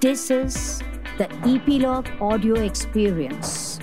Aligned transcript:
This 0.00 0.30
is 0.30 0.82
the 1.18 1.30
Epilogue 1.44 2.08
Audio 2.22 2.54
Experience. 2.54 3.78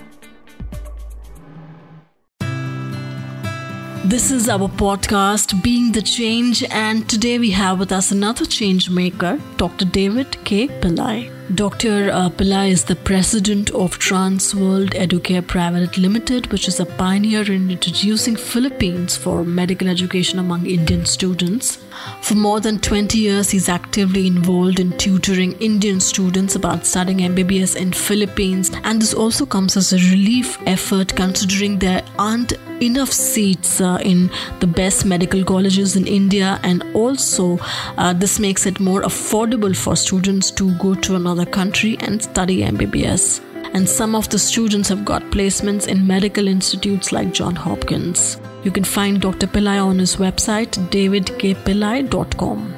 This 4.04 4.32
is 4.32 4.50
our 4.50 4.68
podcast, 4.68 5.62
Being 5.62 5.92
the 5.92 6.02
Change, 6.02 6.64
and 6.72 7.08
today 7.08 7.38
we 7.38 7.52
have 7.52 7.78
with 7.78 7.92
us 7.92 8.12
another 8.12 8.46
change 8.46 8.90
maker, 8.90 9.40
Dr. 9.58 9.86
David 9.86 10.44
K. 10.44 10.68
Pillai. 10.68 11.32
Dr. 11.54 12.10
Uh, 12.10 12.30
Pillai 12.32 12.72
is 12.72 12.86
the 12.86 12.96
president 12.96 13.70
of 13.70 14.00
Transworld 14.00 14.96
Educare 14.96 15.46
Private 15.46 16.00
Limited, 16.00 16.52
which 16.52 16.68
is 16.68 16.80
a 16.80 16.88
pioneer 16.88 17.44
in 17.52 17.70
introducing 17.70 18.36
Philippines 18.36 19.16
for 19.16 19.44
medical 19.44 19.88
education 19.88 20.40
among 20.40 20.66
Indian 20.66 21.06
students. 21.06 21.78
For 22.22 22.36
more 22.36 22.60
than 22.60 22.80
20 22.80 23.18
years, 23.18 23.50
he's 23.50 23.70
actively 23.70 24.28
involved 24.28 24.80
in 24.80 24.98
tutoring 24.98 25.54
Indian 25.60 26.00
students 26.00 26.56
about 26.56 26.86
studying 26.86 27.20
MBBS 27.20 27.76
in 27.76 27.94
Philippines, 27.94 28.72
and 28.84 29.02
this 29.02 29.14
also 29.14 29.46
comes 29.46 29.78
as 29.78 29.94
a 29.94 29.98
relief 29.98 30.58
effort 30.66 31.16
considering 31.16 31.80
there 31.80 32.04
aren't 32.20 32.54
enough 32.82 33.12
seats 33.12 33.82
uh, 33.82 33.98
in 34.04 34.30
the 34.60 34.68
best 34.68 35.06
medical 35.06 35.44
colleges 35.44 35.96
in 35.96 36.06
India, 36.06 36.60
and 36.64 36.84
also 36.94 37.58
uh, 37.98 38.14
this 38.14 38.40
makes 38.40 38.66
it 38.66 38.80
more 38.80 39.02
affordable 39.04 39.76
for 39.76 39.96
students 39.96 40.52
to 40.52 40.74
go 40.78 40.96
to 40.96 41.16
another 41.16 41.46
country 41.46 41.98
and 42.02 42.22
study 42.22 42.62
MBBS. 42.62 43.42
And 43.74 43.88
some 43.88 44.16
of 44.16 44.30
the 44.30 44.40
students 44.40 44.90
have 44.90 45.06
got 45.06 45.22
placements 45.24 45.88
in 45.88 46.08
medical 46.08 46.48
institutes 46.48 47.12
like 47.12 47.34
John 47.34 47.56
Hopkins. 47.56 48.38
You 48.68 48.72
can 48.74 48.84
find 48.84 49.22
Dr. 49.22 49.48
Pillai 49.48 49.82
on 49.82 49.98
his 49.98 50.18
website, 50.18 50.72
davidkpillai.com. 50.94 52.74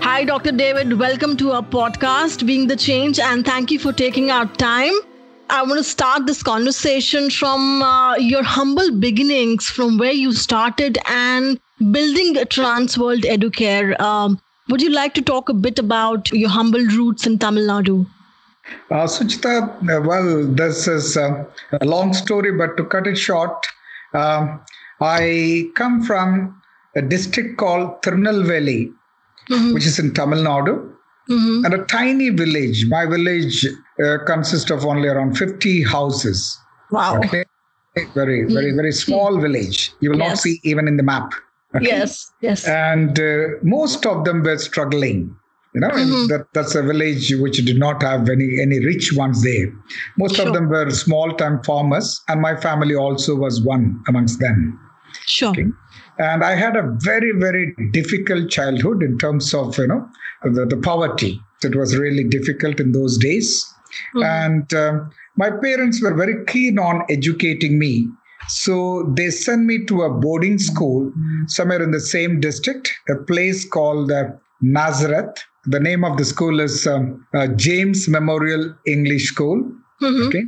Hi, 0.00 0.24
Dr. 0.24 0.50
David. 0.50 0.98
Welcome 0.98 1.36
to 1.36 1.52
our 1.52 1.62
podcast, 1.62 2.44
Being 2.44 2.66
the 2.66 2.74
Change, 2.74 3.20
and 3.20 3.46
thank 3.46 3.70
you 3.70 3.78
for 3.78 3.92
taking 3.92 4.32
our 4.32 4.46
time. 4.62 4.92
I 5.48 5.62
want 5.62 5.78
to 5.78 5.84
start 5.84 6.26
this 6.26 6.42
conversation 6.42 7.30
from 7.30 7.80
uh, 7.80 8.16
your 8.16 8.42
humble 8.42 8.90
beginnings, 8.98 9.66
from 9.66 9.98
where 9.98 10.10
you 10.10 10.32
started 10.32 10.98
and 11.08 11.60
building 11.92 12.36
a 12.36 12.44
Transworld 12.44 13.22
Educare. 13.22 14.00
Um, 14.00 14.40
would 14.68 14.82
you 14.82 14.90
like 14.90 15.14
to 15.14 15.22
talk 15.22 15.48
a 15.48 15.54
bit 15.54 15.78
about 15.78 16.32
your 16.32 16.50
humble 16.50 16.84
roots 16.98 17.24
in 17.24 17.38
Tamil 17.38 17.68
Nadu? 17.68 18.04
Uh, 18.90 19.06
Suchita, 19.06 19.56
uh, 19.62 20.02
well, 20.02 20.44
this 20.44 20.88
is 20.88 21.16
uh, 21.16 21.44
a 21.80 21.84
long 21.84 22.14
story, 22.14 22.50
but 22.50 22.76
to 22.78 22.84
cut 22.84 23.06
it 23.06 23.16
short, 23.16 23.64
um, 24.12 24.60
I 25.00 25.70
come 25.74 26.02
from 26.02 26.60
a 26.96 27.02
district 27.02 27.56
called 27.56 28.02
Tirunelveli, 28.02 28.92
mm-hmm. 29.48 29.74
which 29.74 29.86
is 29.86 29.98
in 29.98 30.12
Tamil 30.12 30.42
Nadu. 30.42 30.86
Mm-hmm. 31.28 31.64
And 31.64 31.74
a 31.74 31.84
tiny 31.84 32.30
village. 32.30 32.86
My 32.88 33.06
village 33.06 33.64
uh, 34.04 34.18
consists 34.26 34.70
of 34.70 34.84
only 34.84 35.08
around 35.08 35.36
50 35.36 35.84
houses. 35.84 36.58
Wow. 36.90 37.18
Okay? 37.18 37.44
Very, 38.14 38.44
very, 38.44 38.72
very 38.72 38.92
small 38.92 39.32
mm-hmm. 39.32 39.42
village. 39.42 39.92
You 40.00 40.10
will 40.10 40.18
yes. 40.18 40.28
not 40.28 40.38
see 40.38 40.60
even 40.64 40.88
in 40.88 40.96
the 40.96 41.02
map. 41.02 41.32
Okay? 41.74 41.86
Yes, 41.86 42.32
yes. 42.40 42.66
And 42.66 43.18
uh, 43.20 43.58
most 43.62 44.06
of 44.06 44.24
them 44.24 44.42
were 44.42 44.58
struggling. 44.58 45.36
You 45.74 45.82
know, 45.82 45.90
mm-hmm. 45.90 46.26
that, 46.28 46.48
that's 46.52 46.74
a 46.74 46.82
village 46.82 47.32
which 47.38 47.64
did 47.64 47.78
not 47.78 48.02
have 48.02 48.28
any, 48.28 48.60
any 48.60 48.84
rich 48.84 49.12
ones 49.14 49.44
there. 49.44 49.72
Most 50.18 50.34
sure. 50.34 50.48
of 50.48 50.52
them 50.54 50.68
were 50.68 50.90
small 50.90 51.32
time 51.34 51.62
farmers, 51.62 52.20
and 52.26 52.40
my 52.40 52.56
family 52.56 52.96
also 52.96 53.36
was 53.36 53.62
one 53.62 54.02
amongst 54.08 54.40
them. 54.40 54.80
Sure. 55.30 55.50
Okay? 55.50 55.66
And 56.18 56.44
I 56.44 56.54
had 56.54 56.76
a 56.76 56.82
very, 56.98 57.32
very 57.32 57.74
difficult 57.92 58.50
childhood 58.50 59.02
in 59.02 59.16
terms 59.18 59.54
of, 59.54 59.78
you 59.78 59.86
know, 59.86 60.06
the, 60.42 60.66
the 60.66 60.76
poverty. 60.76 61.40
It 61.62 61.76
was 61.76 61.96
really 61.96 62.24
difficult 62.24 62.80
in 62.80 62.92
those 62.92 63.16
days. 63.16 63.64
Mm-hmm. 64.14 64.22
And 64.22 64.74
uh, 64.74 65.04
my 65.36 65.50
parents 65.50 66.02
were 66.02 66.14
very 66.14 66.44
keen 66.46 66.78
on 66.78 67.04
educating 67.08 67.78
me. 67.78 68.08
So 68.48 69.12
they 69.16 69.30
sent 69.30 69.64
me 69.64 69.84
to 69.86 70.02
a 70.02 70.10
boarding 70.10 70.58
school 70.58 71.12
somewhere 71.46 71.82
in 71.82 71.90
the 71.90 72.00
same 72.00 72.40
district, 72.40 72.92
a 73.08 73.16
place 73.16 73.68
called 73.68 74.10
uh, 74.10 74.24
Nazareth. 74.60 75.44
The 75.66 75.80
name 75.80 76.04
of 76.04 76.16
the 76.16 76.24
school 76.24 76.58
is 76.58 76.86
um, 76.86 77.26
uh, 77.34 77.46
James 77.48 78.08
Memorial 78.08 78.74
English 78.86 79.26
School. 79.26 79.58
Mm-hmm. 80.02 80.28
Okay. 80.28 80.44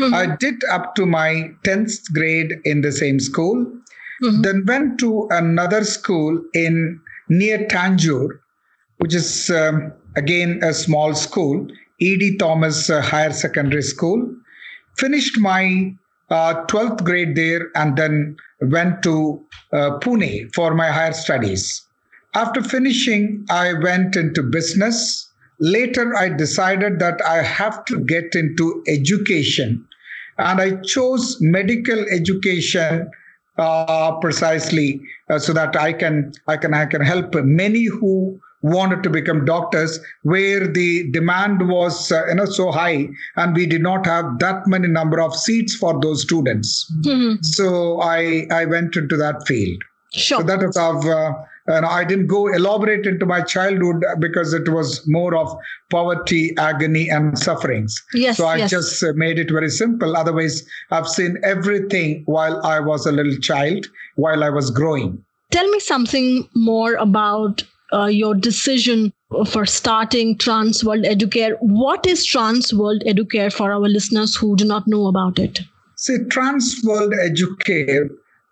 Mm-hmm. 0.00 0.14
I 0.14 0.36
did 0.36 0.62
up 0.70 0.94
to 0.96 1.06
my 1.06 1.50
10th 1.64 2.12
grade 2.12 2.52
in 2.64 2.80
the 2.82 2.92
same 2.92 3.20
school. 3.20 3.72
Mm-hmm. 4.22 4.42
Then 4.42 4.64
went 4.66 5.00
to 5.00 5.28
another 5.30 5.84
school 5.84 6.42
in 6.54 7.00
near 7.28 7.66
Tanjore, 7.66 8.38
which 8.98 9.14
is 9.14 9.50
um, 9.50 9.92
again 10.16 10.60
a 10.62 10.72
small 10.72 11.14
school, 11.14 11.66
E.D. 12.00 12.38
Thomas 12.38 12.88
uh, 12.88 13.02
Higher 13.02 13.32
Secondary 13.32 13.82
School. 13.82 14.34
Finished 14.96 15.38
my 15.38 15.94
uh, 16.30 16.64
12th 16.66 17.04
grade 17.04 17.36
there 17.36 17.68
and 17.74 17.96
then 17.96 18.36
went 18.60 19.02
to 19.02 19.44
uh, 19.72 19.98
Pune 20.00 20.52
for 20.54 20.74
my 20.74 20.90
higher 20.90 21.12
studies. 21.12 21.82
After 22.34 22.62
finishing, 22.62 23.44
I 23.50 23.74
went 23.74 24.16
into 24.16 24.42
business. 24.42 25.30
Later, 25.60 26.14
I 26.16 26.30
decided 26.30 26.98
that 26.98 27.20
I 27.24 27.42
have 27.42 27.84
to 27.86 28.00
get 28.00 28.34
into 28.34 28.82
education. 28.88 29.86
And 30.38 30.60
I 30.60 30.76
chose 30.82 31.38
medical 31.40 32.04
education 32.10 33.10
uh, 33.58 34.12
precisely. 34.18 35.00
Uh, 35.28 35.38
so 35.38 35.52
that 35.52 35.76
I 35.76 35.92
can 35.92 36.32
I 36.46 36.56
can 36.56 36.74
I 36.74 36.86
can 36.86 37.00
help 37.00 37.34
many 37.34 37.84
who 37.84 38.38
wanted 38.62 39.02
to 39.02 39.10
become 39.10 39.44
doctors 39.44 40.00
where 40.22 40.66
the 40.66 41.10
demand 41.12 41.68
was 41.68 42.10
uh, 42.10 42.26
you 42.26 42.34
know 42.34 42.46
so 42.46 42.70
high 42.70 43.08
and 43.36 43.54
we 43.54 43.66
did 43.66 43.82
not 43.82 44.06
have 44.06 44.38
that 44.38 44.66
many 44.66 44.88
number 44.88 45.20
of 45.20 45.34
seats 45.34 45.74
for 45.76 46.00
those 46.00 46.22
students. 46.22 46.90
Mm-hmm. 47.00 47.42
so 47.42 48.00
i 48.00 48.46
i 48.50 48.64
went 48.64 48.96
into 48.96 49.16
that 49.16 49.46
field. 49.46 49.82
Sure. 50.12 50.40
So 50.40 50.46
that 50.46 50.62
is 50.62 50.76
how 50.76 50.98
uh, 50.98 51.32
and 51.68 51.84
I 51.84 52.04
didn't 52.04 52.26
go 52.26 52.48
elaborate 52.48 53.06
into 53.06 53.26
my 53.26 53.42
childhood 53.42 54.04
because 54.18 54.52
it 54.52 54.68
was 54.68 55.06
more 55.06 55.34
of 55.34 55.56
poverty, 55.90 56.54
agony, 56.58 57.08
and 57.08 57.38
sufferings. 57.38 58.00
Yes, 58.14 58.36
so 58.36 58.46
I 58.46 58.56
yes. 58.56 58.70
just 58.70 59.02
uh, 59.02 59.12
made 59.14 59.38
it 59.38 59.50
very 59.50 59.70
simple. 59.70 60.16
Otherwise, 60.16 60.64
I've 60.90 61.08
seen 61.08 61.38
everything 61.42 62.22
while 62.26 62.64
I 62.64 62.80
was 62.80 63.06
a 63.06 63.12
little 63.12 63.36
child, 63.38 63.86
while 64.16 64.44
I 64.44 64.50
was 64.50 64.70
growing. 64.70 65.24
Tell 65.50 65.68
me 65.68 65.80
something 65.80 66.48
more 66.54 66.94
about 66.94 67.62
uh, 67.92 68.06
your 68.06 68.34
decision 68.34 69.12
for 69.46 69.66
starting 69.66 70.36
Transworld 70.38 71.04
Educare. 71.04 71.56
What 71.60 72.06
is 72.06 72.26
Transworld 72.26 73.02
Educare 73.06 73.52
for 73.52 73.72
our 73.72 73.88
listeners 73.88 74.36
who 74.36 74.56
do 74.56 74.64
not 74.64 74.86
know 74.86 75.06
about 75.06 75.38
it? 75.38 75.60
See, 75.96 76.18
Transworld 76.18 77.12
Educare 77.14 78.10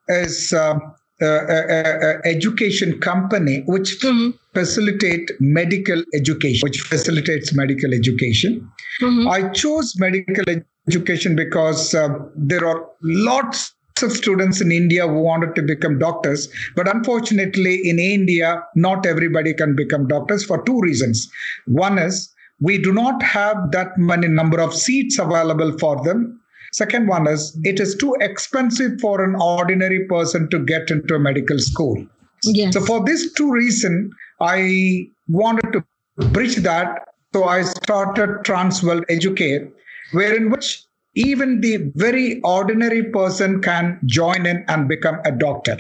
is 0.09 0.53
uh, 0.53 0.79
a, 1.21 2.21
education 2.25 2.99
company 3.01 3.63
which 3.67 4.01
mm-hmm. 4.01 4.31
facilitate 4.53 5.31
medical 5.41 6.03
education, 6.15 6.67
which 6.67 6.81
facilitates 6.81 7.55
medical 7.55 7.95
education. 7.95 8.69
Mm-hmm. 9.01 9.29
I 9.29 9.49
chose 9.51 9.95
medical 9.99 10.45
education 10.89 11.37
because 11.37 11.95
uh, 11.95 12.09
there 12.37 12.67
are 12.67 12.87
lots 13.03 13.75
of 14.03 14.13
students 14.13 14.61
in 14.61 14.73
India 14.73 15.07
who 15.07 15.21
wanted 15.21 15.55
to 15.55 15.63
become 15.63 15.99
doctors. 15.99 16.49
But 16.75 16.93
unfortunately, 16.93 17.89
in 17.89 17.99
India, 17.99 18.63
not 18.75 19.07
everybody 19.07 19.55
can 19.55 19.77
become 19.77 20.09
doctors 20.09 20.45
for 20.45 20.63
two 20.65 20.81
reasons. 20.81 21.31
One 21.67 21.99
is 21.99 22.31
we 22.61 22.79
do 22.79 22.93
not 22.93 23.23
have 23.23 23.71
that 23.73 23.97
many 23.97 24.29
number 24.29 24.61
of 24.61 24.75
seats 24.75 25.19
available 25.19 25.77
for 25.79 26.03
them. 26.05 26.41
Second 26.75 27.07
one 27.07 27.29
is 27.29 27.57
it 27.62 27.79
is 27.79 27.95
too 27.95 28.17
expensive 28.21 29.01
for 29.01 29.23
an 29.23 29.37
ordinary 29.41 30.07
person 30.09 30.51
to 30.51 30.59
get 30.59 30.91
into 30.91 31.15
a 31.15 31.21
medical 31.21 31.61
school. 31.61 32.05
Yes. 32.43 32.75
So 32.75 32.81
for 32.81 33.05
these 33.05 33.33
two 33.35 33.49
reasons, 33.53 34.12
I 34.41 35.07
wanted 35.29 35.73
to 35.73 35.84
bridge 36.31 36.57
that. 36.57 37.07
So 37.33 37.45
I 37.45 37.63
started 37.63 38.43
Transworld 38.48 39.04
Educare, 39.09 39.71
wherein 40.10 40.51
which 40.51 40.83
even 41.15 41.60
the 41.60 41.93
very 41.95 42.41
ordinary 42.41 43.04
person 43.04 43.63
can 43.63 44.01
join 44.07 44.45
in 44.45 44.65
and 44.66 44.89
become 44.89 45.21
a 45.25 45.31
doctor. 45.31 45.78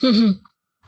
Mm-hmm. 0.00 0.38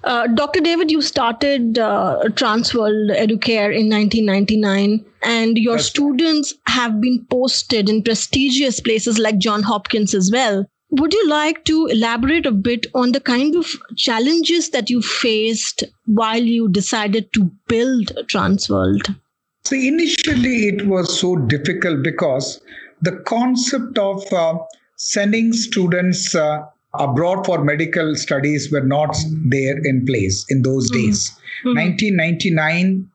Uh, 0.04 0.26
Dr. 0.26 0.60
David, 0.60 0.90
you 0.90 1.00
started 1.00 1.78
uh, 1.78 2.20
Transworld 2.30 3.16
Educare 3.16 3.72
in 3.72 3.88
1999, 3.88 5.04
and 5.22 5.56
your 5.56 5.76
That's 5.76 5.86
students 5.86 6.54
have 6.66 7.00
been 7.00 7.24
posted 7.30 7.88
in 7.88 8.02
prestigious 8.02 8.80
places 8.80 9.18
like 9.18 9.38
John 9.38 9.62
Hopkins 9.62 10.12
as 10.14 10.32
well. 10.32 10.66
Would 10.90 11.14
you 11.14 11.28
like 11.28 11.64
to 11.66 11.86
elaborate 11.86 12.46
a 12.46 12.52
bit 12.52 12.86
on 12.94 13.12
the 13.12 13.20
kind 13.20 13.54
of 13.54 13.66
challenges 13.96 14.70
that 14.70 14.90
you 14.90 15.00
faced 15.00 15.84
while 16.06 16.42
you 16.42 16.68
decided 16.68 17.32
to 17.32 17.50
build 17.68 18.12
Transworld? 18.30 19.16
So, 19.64 19.76
initially, 19.76 20.66
it 20.66 20.86
was 20.86 21.18
so 21.18 21.36
difficult 21.36 22.02
because 22.02 22.60
the 23.00 23.16
concept 23.24 23.96
of 23.98 24.30
uh, 24.32 24.58
sending 24.96 25.52
students 25.52 26.34
uh, 26.34 26.64
abroad 26.98 27.46
for 27.46 27.64
medical 27.64 28.14
studies 28.14 28.70
were 28.70 28.82
not 28.82 29.16
there 29.46 29.78
in 29.84 30.04
place 30.06 30.44
in 30.48 30.62
those 30.62 30.90
mm-hmm. 30.90 31.06
days. 31.06 31.30
Mm-hmm. 31.64 31.78
1999, 31.78 33.10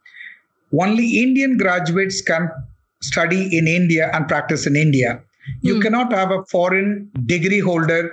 only 0.79 1.23
Indian 1.23 1.57
graduates 1.57 2.21
can 2.21 2.49
study 3.01 3.55
in 3.57 3.67
India 3.67 4.09
and 4.13 4.27
practice 4.27 4.65
in 4.65 4.75
India. 4.75 5.21
You 5.61 5.75
Hmm. 5.75 5.81
cannot 5.81 6.11
have 6.11 6.31
a 6.31 6.43
foreign 6.45 7.09
degree 7.25 7.59
holder, 7.59 8.11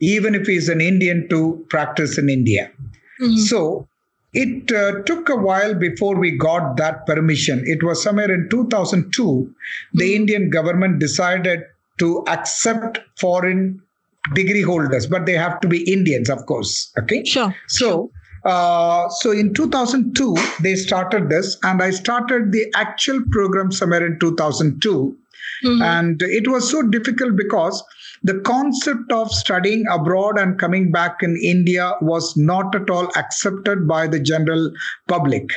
even 0.00 0.34
if 0.34 0.46
he 0.46 0.56
is 0.56 0.68
an 0.68 0.80
Indian, 0.80 1.28
to 1.30 1.64
practice 1.68 2.18
in 2.18 2.28
India. 2.28 2.70
Mhm. 3.20 3.38
So 3.38 3.88
it 4.34 4.70
uh, 4.70 5.02
took 5.04 5.28
a 5.30 5.36
while 5.36 5.74
before 5.74 6.14
we 6.16 6.30
got 6.32 6.76
that 6.76 7.06
permission. 7.06 7.64
It 7.66 7.82
was 7.82 8.02
somewhere 8.02 8.30
in 8.30 8.48
2002, 8.50 9.52
the 9.94 10.14
Indian 10.14 10.50
government 10.50 10.98
decided 10.98 11.62
to 11.98 12.22
accept 12.28 13.00
foreign 13.18 13.80
degree 14.34 14.62
holders, 14.62 15.06
but 15.06 15.26
they 15.26 15.32
have 15.32 15.60
to 15.60 15.68
be 15.68 15.90
Indians, 15.90 16.28
of 16.30 16.44
course. 16.46 16.92
Okay. 16.98 17.24
Sure. 17.24 17.54
So, 17.68 18.10
uh, 18.44 19.08
so 19.08 19.30
in 19.32 19.52
2002 19.54 20.36
they 20.62 20.74
started 20.74 21.28
this, 21.28 21.56
and 21.62 21.82
I 21.82 21.90
started 21.90 22.52
the 22.52 22.66
actual 22.74 23.20
program 23.30 23.72
somewhere 23.72 24.06
in 24.06 24.18
2002, 24.18 25.16
Mhm. 25.64 25.82
and 25.82 26.22
it 26.22 26.48
was 26.48 26.70
so 26.70 26.82
difficult 26.82 27.36
because 27.36 27.82
the 28.22 28.38
concept 28.40 29.12
of 29.12 29.30
studying 29.30 29.84
abroad 29.90 30.38
and 30.38 30.58
coming 30.58 30.90
back 30.90 31.22
in 31.22 31.36
India 31.42 31.92
was 32.00 32.36
not 32.36 32.74
at 32.74 32.90
all 32.90 33.08
accepted 33.16 33.86
by 33.86 34.06
the 34.06 34.18
general 34.18 34.72
public. 35.08 35.48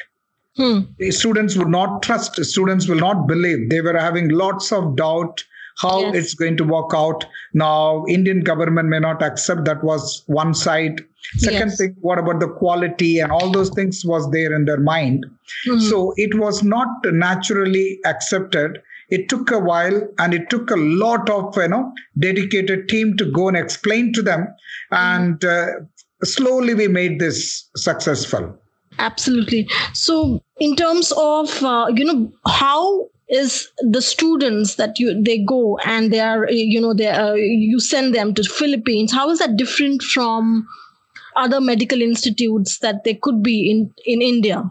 Hmm. 0.57 0.79
Students 1.09 1.55
would 1.55 1.69
not 1.69 2.01
trust. 2.03 2.35
Students 2.43 2.87
will 2.87 2.99
not 2.99 3.27
believe. 3.27 3.69
They 3.69 3.81
were 3.81 3.97
having 3.97 4.29
lots 4.29 4.71
of 4.71 4.95
doubt 4.97 5.43
how 5.79 5.99
Yes. 6.01 6.15
it's 6.15 6.33
going 6.33 6.57
to 6.57 6.63
work 6.63 6.91
out. 6.93 7.25
Now, 7.53 8.05
Indian 8.07 8.41
government 8.41 8.89
may 8.89 8.99
not 8.99 9.21
accept. 9.23 9.65
That 9.65 9.83
was 9.83 10.23
one 10.27 10.53
side. 10.53 11.01
Second 11.37 11.69
Yes. 11.69 11.77
thing, 11.77 11.95
what 12.01 12.19
about 12.19 12.39
the 12.39 12.47
quality 12.49 13.19
and 13.19 13.31
all 13.31 13.49
those 13.51 13.69
things 13.71 14.03
was 14.05 14.29
there 14.31 14.53
in 14.53 14.65
their 14.65 14.79
mind. 14.79 15.25
Mhm. 15.67 15.81
So 15.89 16.13
it 16.17 16.37
was 16.39 16.63
not 16.63 16.87
naturally 17.05 17.99
accepted. 18.05 18.79
It 19.09 19.27
took 19.27 19.51
a 19.51 19.59
while 19.59 20.01
and 20.19 20.33
it 20.33 20.49
took 20.49 20.69
a 20.71 20.75
lot 20.75 21.29
of 21.29 21.57
you 21.57 21.67
know 21.67 21.91
dedicated 22.19 22.87
team 22.89 23.17
to 23.17 23.25
go 23.25 23.47
and 23.47 23.57
explain 23.57 24.13
to 24.13 24.21
them, 24.21 24.47
and 24.91 25.43
uh, 25.43 25.67
slowly 26.23 26.73
we 26.73 26.87
made 26.87 27.19
this 27.19 27.67
successful. 27.75 28.55
Absolutely. 28.99 29.67
So, 29.93 30.43
in 30.59 30.75
terms 30.75 31.11
of 31.17 31.63
uh, 31.63 31.87
you 31.95 32.05
know 32.05 32.31
how 32.47 33.07
is 33.29 33.69
the 33.79 34.01
students 34.01 34.75
that 34.75 34.99
you 34.99 35.21
they 35.21 35.37
go 35.37 35.77
and 35.85 36.11
they 36.11 36.19
are 36.19 36.49
you 36.49 36.81
know 36.81 36.93
they 36.93 37.07
uh, 37.07 37.33
you 37.33 37.79
send 37.79 38.13
them 38.15 38.33
to 38.33 38.43
Philippines? 38.43 39.11
How 39.11 39.29
is 39.29 39.39
that 39.39 39.55
different 39.55 40.01
from 40.01 40.67
other 41.35 41.61
medical 41.61 42.01
institutes 42.01 42.79
that 42.79 43.03
they 43.03 43.13
could 43.13 43.43
be 43.43 43.69
in 43.69 43.93
in 44.05 44.21
India? 44.21 44.63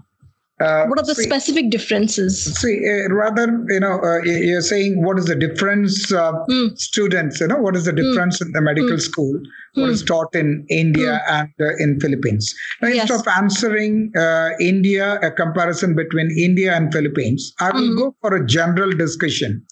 Uh, 0.61 0.87
What 0.87 0.99
are 0.99 1.07
the 1.07 1.15
see- 1.15 1.23
specific 1.23 1.71
differences? 1.71 2.45
See, 2.61 2.79
uh, 2.85 3.15
rather, 3.15 3.65
you 3.69 3.79
know, 3.79 4.01
uh, 4.03 4.19
you're 4.25 4.61
saying 4.61 5.03
what 5.05 5.17
is 5.19 5.27
the 5.27 5.37
difference, 5.37 6.13
uh, 6.13 6.33
Hmm. 6.49 6.69
students, 6.75 7.41
you 7.41 7.47
know, 7.47 7.59
what 7.59 7.77
is 7.77 7.85
the 7.85 7.93
difference 7.93 8.41
in 8.41 8.51
the 8.53 8.61
medical 8.61 8.97
Hmm. 8.97 9.07
school, 9.11 9.41
what 9.75 9.91
is 9.91 10.03
taught 10.03 10.35
in 10.35 10.67
India 10.69 11.21
and 11.31 11.49
uh, 11.61 11.77
in 11.79 12.01
Philippines. 12.01 12.53
Now, 12.83 12.89
Yes. 12.89 13.03
instead 13.09 13.21
of 13.21 13.29
answering 13.37 14.11
uh, 14.17 14.51
India, 14.59 15.21
a 15.23 15.31
comparison 15.31 15.95
between 15.95 16.29
India 16.37 16.75
and 16.75 16.93
Philippines, 16.93 17.53
I 17.61 17.71
will 17.71 17.89
Mhm. 17.91 17.97
go 18.03 18.17
for 18.21 18.35
a 18.35 18.45
general 18.45 18.91
discussion. 19.05 19.63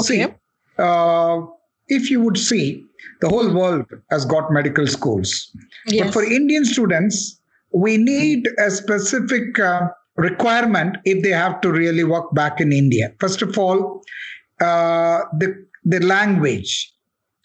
See, 0.00 0.22
Okay. 0.24 0.34
uh, 0.78 1.38
if 1.88 2.08
you 2.10 2.20
would 2.20 2.38
see, 2.38 2.84
the 3.20 3.28
whole 3.28 3.52
world 3.52 3.86
has 4.10 4.24
got 4.24 4.52
medical 4.52 4.86
schools. 4.86 5.50
But 5.98 6.12
for 6.12 6.22
Indian 6.24 6.64
students, 6.64 7.40
we 7.72 7.96
need 7.96 8.46
a 8.58 8.70
specific 8.70 9.58
uh, 9.58 9.88
requirement 10.16 10.96
if 11.04 11.22
they 11.22 11.30
have 11.30 11.60
to 11.60 11.70
really 11.70 12.04
work 12.04 12.34
back 12.34 12.60
in 12.60 12.72
India. 12.72 13.12
First 13.20 13.42
of 13.42 13.56
all, 13.58 14.02
uh, 14.60 15.20
the 15.38 15.64
the 15.84 16.00
language 16.00 16.92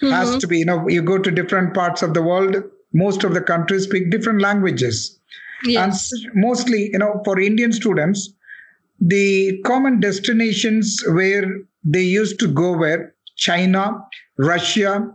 has 0.01 0.29
Mhm. 0.35 0.39
to 0.39 0.47
be. 0.47 0.59
You 0.59 0.65
know, 0.65 0.87
you 0.87 1.01
go 1.01 1.17
to 1.17 1.31
different 1.31 1.73
parts 1.73 2.01
of 2.01 2.13
the 2.13 2.21
world. 2.23 2.63
Most 2.93 3.23
of 3.23 3.33
the 3.33 3.41
countries 3.41 3.83
speak 3.83 4.09
different 4.11 4.41
languages, 4.41 5.19
Yes. 5.65 6.11
and 6.13 6.33
mostly, 6.35 6.89
you 6.91 6.99
know, 6.99 7.21
for 7.25 7.39
Indian 7.39 7.71
students, 7.71 8.33
the 8.99 9.59
common 9.65 9.99
destinations 9.99 11.03
where 11.09 11.45
they 11.83 12.01
used 12.01 12.39
to 12.39 12.47
go 12.47 12.73
were 12.73 13.13
China, 13.37 13.97
Russia, 14.37 15.07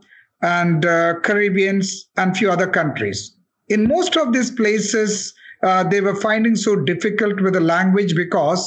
and 0.42 0.84
uh, 0.84 1.14
Caribbeans, 1.22 2.08
and 2.16 2.36
few 2.36 2.50
other 2.50 2.66
countries. 2.66 3.34
In 3.68 3.86
most 3.88 4.16
of 4.16 4.32
these 4.32 4.50
places, 4.50 5.34
uh, 5.66 5.82
they 5.92 6.00
were 6.00 6.14
finding 6.14 6.56
so 6.56 6.76
difficult 6.76 7.40
with 7.40 7.54
the 7.54 7.60
language 7.60 8.14
because 8.14 8.64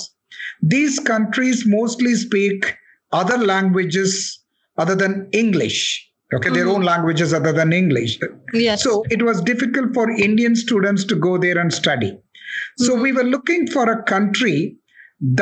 these 0.62 1.00
countries 1.00 1.66
mostly 1.66 2.14
speak 2.16 2.76
other 3.12 3.38
languages 3.38 4.40
other 4.78 4.96
than 4.96 5.28
English. 5.32 5.82
Okay, 6.34 6.50
their 6.56 6.66
Mhm. 6.66 6.74
own 6.76 6.84
languages 6.84 7.34
other 7.34 7.52
than 7.60 7.74
English. 7.74 8.20
Yes. 8.54 8.84
So 8.84 9.04
it 9.10 9.24
was 9.24 9.42
difficult 9.42 9.94
for 9.96 10.10
Indian 10.12 10.56
students 10.56 11.04
to 11.06 11.16
go 11.16 11.38
there 11.46 11.58
and 11.58 11.74
study. 11.74 12.12
So 12.78 12.96
Mhm. 12.96 13.02
we 13.06 13.12
were 13.14 13.24
looking 13.36 13.66
for 13.76 13.86
a 13.92 14.04
country 14.04 14.58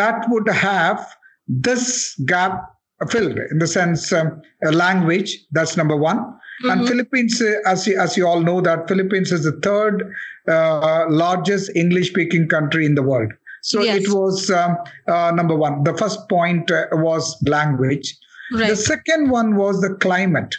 that 0.02 0.30
would 0.30 0.48
have 0.50 1.06
this 1.48 2.16
gap 2.26 2.62
filled 3.10 3.38
in 3.52 3.60
the 3.60 3.68
sense 3.68 4.12
um, 4.14 4.32
a 4.70 4.72
language. 4.72 5.38
That's 5.52 5.76
number 5.82 5.98
one. 5.98 6.20
And 6.70 6.82
Mhm. 6.82 6.88
Philippines, 6.88 7.42
uh, 7.42 7.52
as 7.74 7.86
you, 7.88 8.00
as 8.06 8.18
you 8.18 8.26
all 8.26 8.42
know, 8.42 8.62
that 8.62 8.88
Philippines 8.88 9.32
is 9.32 9.44
the 9.44 9.60
third 9.68 10.04
uh, 10.48 11.06
largest 11.10 11.72
English-speaking 11.76 12.48
country 12.48 12.86
in 12.86 12.96
the 12.96 13.04
world. 13.04 13.32
So 13.64 13.84
Yes. 13.84 14.04
it 14.04 14.10
was 14.14 14.50
um, 14.50 14.78
uh, 15.08 15.32
number 15.36 15.56
one. 15.56 15.84
The 15.84 15.94
first 15.98 16.30
point 16.30 16.72
uh, 16.72 16.86
was 16.94 17.36
language. 17.46 18.18
The 18.70 18.76
second 18.78 19.30
one 19.30 19.58
was 19.58 19.82
the 19.82 19.96
climate. 19.96 20.56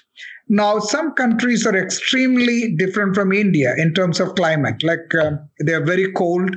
Now, 0.51 0.79
some 0.79 1.13
countries 1.15 1.67
are 1.67 1.77
extremely 1.77 2.75
different 2.77 3.15
from 3.15 3.33
India 3.33 3.75
in 3.79 3.95
terms 3.95 4.21
of 4.21 4.35
climate. 4.35 4.83
Like 4.83 5.15
uh, 5.15 5.33
they 5.65 5.73
are 5.75 5.85
very 5.85 6.13
cold, 6.13 6.55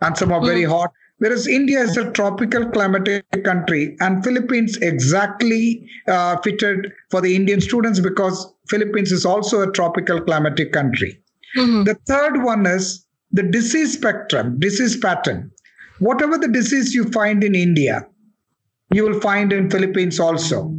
and 0.00 0.16
some 0.16 0.32
are 0.32 0.44
very 0.44 0.64
hot. 0.64 0.92
Whereas 1.18 1.48
India 1.48 1.80
is 1.80 1.96
a 1.96 2.12
tropical 2.12 2.64
climatic 2.70 3.24
country, 3.44 3.96
and 4.00 4.22
Philippines 4.22 4.76
exactly 4.78 5.84
uh, 6.06 6.36
fitted 6.42 6.92
for 7.10 7.20
the 7.20 7.34
Indian 7.34 7.60
students 7.60 7.98
because 7.98 8.54
Philippines 8.68 9.10
is 9.10 9.24
also 9.24 9.62
a 9.68 9.72
tropical 9.72 10.20
climatic 10.20 10.72
country. 10.72 11.20
Mhm. 11.56 11.84
The 11.84 11.94
third 12.06 12.42
one 12.42 12.66
is 12.66 13.04
the 13.32 13.42
disease 13.42 13.92
spectrum, 13.92 14.58
disease 14.58 14.96
pattern. 14.96 15.50
Whatever 15.98 16.38
the 16.38 16.48
disease 16.48 16.94
you 16.94 17.04
find 17.10 17.42
in 17.42 17.54
India, 17.54 18.06
you 18.92 19.04
will 19.04 19.20
find 19.20 19.52
in 19.52 19.70
Philippines 19.70 20.18
also. 20.20 20.74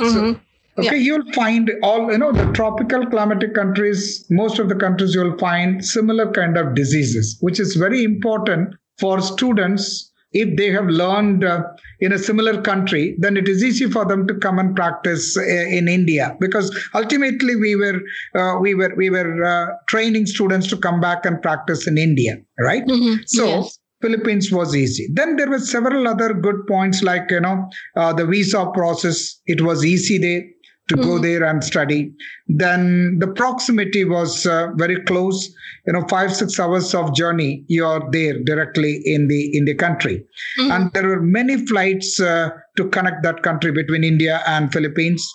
Mhm. 0.00 0.40
Okay, 0.76 0.98
you'll 0.98 1.30
find 1.32 1.70
all, 1.82 2.10
you 2.10 2.18
know, 2.18 2.32
the 2.32 2.50
tropical 2.52 3.06
climatic 3.06 3.54
countries, 3.54 4.26
most 4.30 4.58
of 4.58 4.68
the 4.68 4.74
countries 4.74 5.14
you'll 5.14 5.38
find 5.38 5.84
similar 5.84 6.32
kind 6.32 6.56
of 6.56 6.74
diseases, 6.74 7.36
which 7.40 7.60
is 7.60 7.76
very 7.76 8.02
important 8.02 8.74
for 8.98 9.20
students. 9.20 10.10
If 10.34 10.56
they 10.56 10.70
have 10.70 10.86
learned 10.86 11.44
uh, 11.44 11.62
in 12.00 12.12
a 12.12 12.18
similar 12.18 12.60
country, 12.60 13.16
then 13.18 13.36
it 13.36 13.48
is 13.48 13.62
easy 13.62 13.88
for 13.88 14.04
them 14.04 14.26
to 14.26 14.34
come 14.34 14.58
and 14.58 14.74
practice 14.74 15.36
uh, 15.36 15.42
in 15.42 15.88
India 15.88 16.36
because 16.40 16.74
ultimately 16.94 17.56
we 17.56 17.76
were 17.76 18.00
uh, 18.34 18.58
we 18.60 18.74
were 18.74 18.92
we 18.96 19.10
were 19.10 19.44
uh, 19.44 19.66
training 19.88 20.26
students 20.26 20.66
to 20.68 20.76
come 20.76 21.00
back 21.00 21.24
and 21.24 21.40
practice 21.40 21.86
in 21.86 21.96
India, 21.98 22.36
right? 22.58 22.84
Mhm. 22.86 23.20
So 23.26 23.46
Yes. 23.46 23.78
Philippines 24.02 24.52
was 24.52 24.76
easy. 24.76 25.08
Then 25.14 25.36
there 25.36 25.48
were 25.48 25.60
several 25.60 26.06
other 26.06 26.34
good 26.34 26.66
points 26.68 27.02
like 27.02 27.30
you 27.30 27.40
know 27.40 27.70
uh, 27.96 28.12
the 28.12 28.26
visa 28.26 28.66
process. 28.74 29.40
It 29.46 29.62
was 29.62 29.84
easy 29.84 30.18
there 30.18 30.42
to 30.88 30.96
go 30.96 31.12
Mhm. 31.18 31.22
there 31.22 31.44
and 31.44 31.64
study. 31.64 32.12
Then 32.48 33.18
the 33.18 33.28
proximity 33.28 34.04
was 34.04 34.46
uh, 34.46 34.68
very 34.76 35.00
close. 35.02 35.38
You 35.86 35.94
know, 35.94 36.04
five 36.08 36.34
six 36.34 36.58
hours 36.60 36.94
of 36.94 37.14
journey. 37.14 37.64
You're 37.68 38.02
there 38.12 38.38
directly 38.42 39.00
in 39.04 39.28
the 39.28 39.56
in 39.56 39.64
the 39.64 39.74
country, 39.74 40.24
Mhm. 40.60 40.70
and 40.74 40.92
there 40.92 41.08
were 41.08 41.22
many 41.22 41.56
flights 41.66 42.20
uh, 42.20 42.50
to 42.76 42.88
connect 42.88 43.22
that 43.22 43.42
country 43.42 43.72
between 43.72 44.04
India 44.04 44.42
and 44.46 44.72
Philippines. 44.72 45.26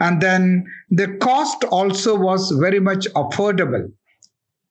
And 0.00 0.20
then 0.20 0.64
the 0.90 1.08
cost 1.28 1.64
also 1.64 2.16
was 2.16 2.50
very 2.66 2.80
much 2.80 3.06
affordable 3.14 3.86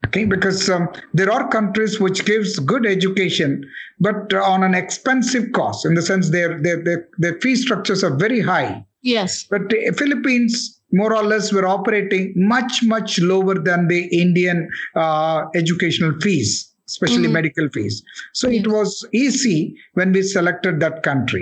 okay 0.05 0.25
because 0.25 0.69
um, 0.69 0.87
there 1.13 1.31
are 1.31 1.47
countries 1.49 1.99
which 1.99 2.23
gives 2.25 2.59
good 2.59 2.85
education 2.85 3.63
but 3.99 4.31
on 4.33 4.63
an 4.63 4.73
expensive 4.75 5.51
cost 5.53 5.85
in 5.87 5.95
the 5.95 6.01
sense 6.01 6.29
their 6.29 6.61
their 6.61 6.83
their, 6.83 7.07
their 7.17 7.33
fee 7.41 7.55
structures 7.55 8.03
are 8.03 8.15
very 8.15 8.39
high 8.39 8.85
Yes. 9.13 9.45
but 9.53 9.69
the 9.71 9.79
philippines 9.99 10.55
more 10.99 11.13
or 11.19 11.23
less 11.31 11.51
were 11.55 11.67
operating 11.67 12.33
much 12.53 12.81
much 12.93 13.19
lower 13.31 13.55
than 13.69 13.87
the 13.93 14.01
indian 14.23 14.59
uh, 15.03 15.39
educational 15.61 16.13
fees 16.25 16.51
especially 16.91 17.27
Mhm. 17.27 17.33
medical 17.37 17.67
fees 17.75 17.95
so 18.41 18.49
it 18.59 18.67
was 18.73 18.91
easy 19.21 19.57
when 19.99 20.13
we 20.17 20.21
selected 20.33 20.79
that 20.83 21.01
country 21.07 21.41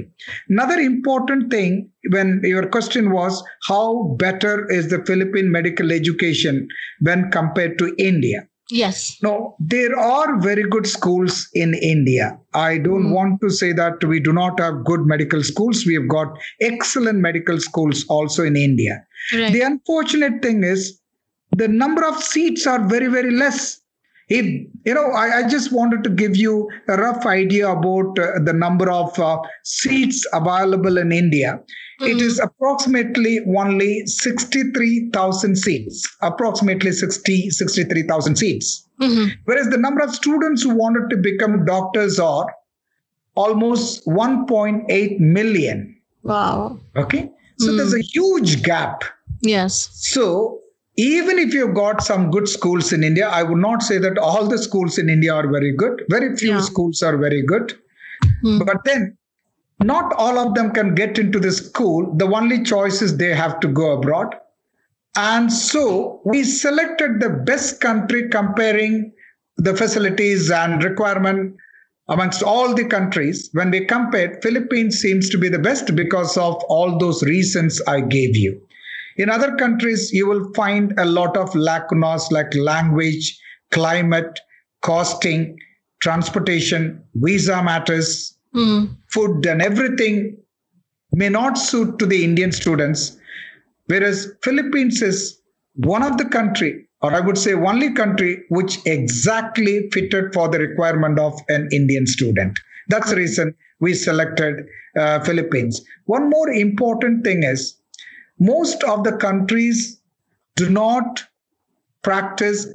another 0.56 0.80
important 0.86 1.52
thing 1.56 1.76
when 2.16 2.32
your 2.54 2.66
question 2.78 3.12
was 3.18 3.44
how 3.70 3.84
better 4.26 4.56
is 4.80 4.90
the 4.94 5.02
philippine 5.12 5.52
medical 5.60 5.92
education 6.00 6.68
when 7.10 7.30
compared 7.40 7.78
to 7.84 7.94
india 8.12 8.42
Yes. 8.72 9.18
No, 9.22 9.56
there 9.60 9.98
are 9.98 10.40
very 10.40 10.64
good 10.64 10.88
schools 10.88 11.48
in 11.54 11.76
India. 11.76 12.40
I 12.54 12.80
don't 12.80 13.08
mm. 13.08 13.12
want 13.12 13.42
to 13.42 13.50
say 13.50 13.74
that 13.74 14.04
we 14.04 14.20
do 14.20 14.34
not 14.34 14.60
have 14.60 14.84
good 14.84 15.06
medical 15.06 15.44
schools. 15.44 15.86
We 15.86 15.94
have 15.96 16.08
got 16.08 16.36
excellent 16.62 17.20
medical 17.20 17.60
schools 17.60 18.06
also 18.10 18.44
in 18.44 18.56
India. 18.56 19.06
Right. 19.34 19.54
The 19.54 19.62
unfortunate 19.62 20.42
thing 20.42 20.64
is 20.64 21.00
the 21.52 21.68
number 21.68 22.04
of 22.06 22.22
seats 22.22 22.66
are 22.66 22.86
very, 22.88 23.08
very 23.08 23.32
less. 23.32 23.82
If, 24.28 24.46
you 24.86 24.94
know, 24.94 25.12
I, 25.12 25.40
I 25.40 25.48
just 25.48 25.72
wanted 25.72 26.04
to 26.04 26.10
give 26.10 26.36
you 26.36 26.70
a 26.88 26.98
rough 26.98 27.26
idea 27.26 27.70
about 27.70 28.18
uh, 28.18 28.40
the 28.44 28.54
number 28.54 28.90
of 28.90 29.18
uh, 29.20 29.38
seats 29.64 30.26
available 30.34 30.98
in 30.98 31.12
India. 31.12 31.60
Mm-hmm. 32.02 32.12
It 32.12 32.22
is 32.22 32.40
approximately 32.40 33.40
only 33.56 34.06
63,000 34.08 35.56
seats, 35.56 36.18
approximately 36.22 36.92
60, 36.92 37.52
63,000 37.52 38.36
seats. 38.36 38.88
Mm-hmm. 39.00 39.36
Whereas 39.46 39.70
the 39.70 39.78
number 39.78 40.02
of 40.02 40.14
students 40.14 40.64
who 40.64 40.76
wanted 40.76 41.10
to 41.12 41.18
become 41.18 41.64
doctors 41.66 42.20
are 42.20 42.48
almost 43.36 44.06
1.8 44.08 45.20
million. 45.20 45.96
Wow. 46.24 46.80
Okay. 46.96 47.30
So 47.60 47.72
mm. 47.72 47.78
there's 47.78 47.94
a 47.94 48.02
huge 48.02 48.64
gap. 48.64 49.04
Yes. 49.42 49.90
So 49.94 50.60
even 50.98 51.38
if 51.38 51.54
you've 51.54 51.76
got 51.76 52.02
some 52.02 52.32
good 52.32 52.48
schools 52.48 52.94
in 52.94 53.04
India, 53.04 53.28
I 53.28 53.44
would 53.44 53.58
not 53.58 53.84
say 53.84 53.98
that 53.98 54.18
all 54.18 54.48
the 54.48 54.58
schools 54.58 54.98
in 54.98 55.10
India 55.10 55.34
are 55.34 55.48
very 55.50 55.74
good. 55.74 56.04
Very 56.10 56.36
few 56.38 56.52
yeah. 56.52 56.62
schools 56.62 57.02
are 57.02 57.18
very 57.18 57.42
good. 57.42 57.74
Mm. 58.44 58.66
But 58.66 58.78
then 58.86 59.18
not 59.84 60.14
all 60.14 60.38
of 60.40 60.56
them 60.56 60.72
can 60.72 60.96
get 60.96 61.20
into 61.20 61.40
the 61.40 61.52
school. 61.52 62.14
The 62.16 62.26
only 62.26 62.64
choice 62.64 63.02
is 63.02 63.18
they 63.18 63.36
have 63.36 63.60
to 63.60 63.68
go 63.68 63.92
abroad. 63.92 64.36
And 65.18 65.52
so 65.52 66.22
we 66.26 66.44
selected 66.44 67.20
the 67.20 67.30
best 67.30 67.82
country 67.82 68.30
comparing 68.30 69.14
the 69.58 69.76
facilities 69.76 70.50
and 70.52 70.84
requirement 70.84 71.56
amongst 72.08 72.44
all 72.44 72.74
the 72.74 72.86
countries. 72.86 73.50
When 73.54 73.72
we 73.72 73.86
compared, 73.86 74.42
Philippines 74.44 75.00
seems 75.00 75.30
to 75.30 75.38
be 75.38 75.50
the 75.50 75.60
best 75.60 75.96
because 75.96 76.38
of 76.38 76.56
all 76.70 76.98
those 76.98 77.24
reasons 77.24 77.82
I 77.88 78.02
gave 78.02 78.36
you. 78.36 78.65
In 79.18 79.30
other 79.30 79.56
countries, 79.56 80.12
you 80.12 80.28
will 80.28 80.52
find 80.54 80.94
a 80.98 81.06
lot 81.06 81.38
of 81.38 81.50
lacunas 81.52 82.32
like 82.32 82.54
language, 82.56 83.40
climate, 83.72 84.40
costing, 84.82 85.58
transportation, 86.02 87.02
visa 87.16 87.64
matters, 87.64 88.38
mm. 88.54 88.96
food, 89.12 89.46
and 89.46 89.62
everything 89.62 90.38
may 91.14 91.30
not 91.30 91.58
suit 91.58 91.98
to 92.00 92.06
the 92.06 92.24
Indian 92.24 92.52
students. 92.52 93.18
Whereas 93.88 94.32
Philippines 94.44 95.02
is 95.02 95.40
one 95.76 96.04
of 96.04 96.18
the 96.18 96.26
country, 96.26 96.88
or 97.02 97.14
I 97.14 97.22
would 97.22 97.38
say 97.38 97.54
only 97.54 97.94
country, 97.94 98.44
which 98.50 98.80
exactly 98.86 99.90
fitted 99.92 100.34
for 100.34 100.50
the 100.50 100.60
requirement 100.60 101.20
of 101.20 101.40
an 101.50 101.70
Indian 101.72 102.06
student. 102.06 102.58
That's 102.90 103.10
the 103.10 103.16
reason 103.16 103.56
we 103.80 103.94
selected 103.94 104.66
uh, 104.98 105.20
Philippines. 105.24 105.82
One 106.06 106.30
more 106.30 106.50
important 106.50 107.24
thing 107.24 107.44
is 107.44 107.78
most 108.40 108.84
of 108.84 109.04
the 109.04 109.16
countries 109.18 110.02
do 110.56 110.70
not 110.70 111.24
practice 112.02 112.68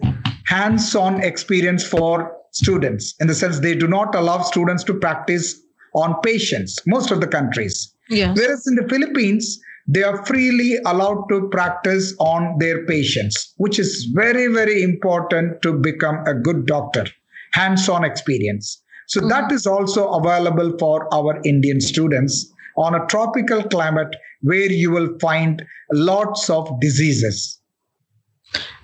hands-on 0.46 1.22
experience 1.22 1.86
for 1.86 2.36
students 2.52 3.14
in 3.20 3.26
the 3.26 3.34
sense 3.34 3.60
they 3.60 3.74
do 3.74 3.86
not 3.86 4.14
allow 4.14 4.42
students 4.42 4.82
to 4.82 4.94
practice 4.94 5.60
on 5.94 6.20
patients 6.22 6.78
most 6.86 7.10
of 7.10 7.20
the 7.20 7.26
countries 7.26 7.94
yes. 8.08 8.36
whereas 8.36 8.66
in 8.66 8.74
the 8.74 8.88
philippines 8.88 9.60
they 9.86 10.02
are 10.02 10.24
freely 10.26 10.76
allowed 10.86 11.24
to 11.28 11.48
practice 11.50 12.14
on 12.18 12.56
their 12.58 12.84
patients 12.86 13.54
which 13.58 13.78
is 13.78 14.08
very 14.14 14.46
very 14.48 14.82
important 14.82 15.62
to 15.62 15.72
become 15.72 16.16
a 16.26 16.34
good 16.34 16.66
doctor 16.66 17.06
hands-on 17.52 18.04
experience 18.04 18.82
so 19.06 19.20
mm-hmm. 19.20 19.28
that 19.28 19.52
is 19.52 19.66
also 19.66 20.08
available 20.08 20.76
for 20.78 21.12
our 21.14 21.40
indian 21.44 21.80
students 21.80 22.52
on 22.76 22.94
a 22.94 23.06
tropical 23.06 23.62
climate 23.62 24.16
where 24.42 24.70
you 24.70 24.90
will 24.90 25.18
find 25.18 25.64
lots 25.92 26.48
of 26.50 26.68
diseases. 26.80 27.60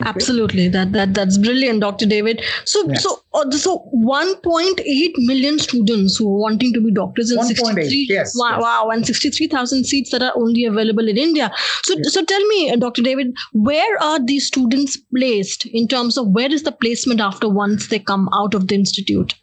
Absolutely. 0.00 0.68
That 0.68 0.92
that 0.92 1.14
that's 1.14 1.38
brilliant 1.38 1.80
dr 1.80 2.06
david. 2.06 2.42
So 2.64 2.88
yes. 2.88 3.02
so 3.02 3.18
uh, 3.34 3.50
so 3.50 3.90
1.8 3.94 5.12
million 5.18 5.58
students 5.58 6.16
who 6.16 6.28
are 6.28 6.40
wanting 6.40 6.72
to 6.74 6.80
be 6.80 6.92
doctors 6.92 7.30
in 7.30 7.42
63 7.42 8.06
yes, 8.08 8.34
wow, 8.38 8.50
yes. 8.50 8.62
wow 8.62 8.90
and 8.90 9.04
63000 9.04 9.84
seats 9.84 10.10
that 10.10 10.22
are 10.22 10.32
only 10.36 10.64
available 10.64 11.08
in 11.08 11.16
india. 11.18 11.50
So 11.82 11.94
yes. 11.96 12.12
so 12.12 12.24
tell 12.24 12.46
me 12.46 12.70
uh, 12.70 12.76
dr 12.76 13.02
david 13.02 13.34
where 13.52 14.02
are 14.02 14.24
these 14.24 14.46
students 14.46 14.96
placed 14.96 15.66
in 15.66 15.88
terms 15.88 16.16
of 16.16 16.28
where 16.28 16.52
is 16.52 16.62
the 16.62 16.72
placement 16.72 17.20
after 17.20 17.48
once 17.48 17.88
they 17.88 17.98
come 17.98 18.28
out 18.34 18.54
of 18.54 18.68
the 18.68 18.74
institute? 18.74 19.34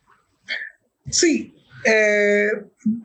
See 1.10 1.53
uh, 1.88 2.48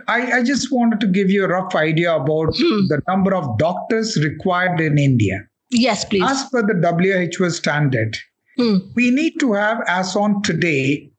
I, 0.06 0.38
I, 0.38 0.42
just 0.42 0.72
wanted 0.72 1.00
to 1.00 1.06
give 1.06 1.30
you 1.30 1.44
a 1.44 1.48
rough 1.48 1.74
idea 1.74 2.14
about 2.14 2.54
hmm. 2.56 2.86
the 2.88 3.00
number 3.08 3.34
of 3.34 3.58
doctors 3.58 4.16
required 4.22 4.80
in 4.80 4.98
India. 4.98 5.46
Yes, 5.70 6.04
please. 6.04 6.22
As 6.24 6.44
per 6.50 6.62
the 6.62 7.28
WHO 7.38 7.50
standard, 7.50 8.16
hmm. 8.56 8.78
we 8.94 9.10
need 9.10 9.38
to 9.40 9.52
have, 9.52 9.78
as 9.86 10.16
on 10.16 10.42
today, 10.42 11.10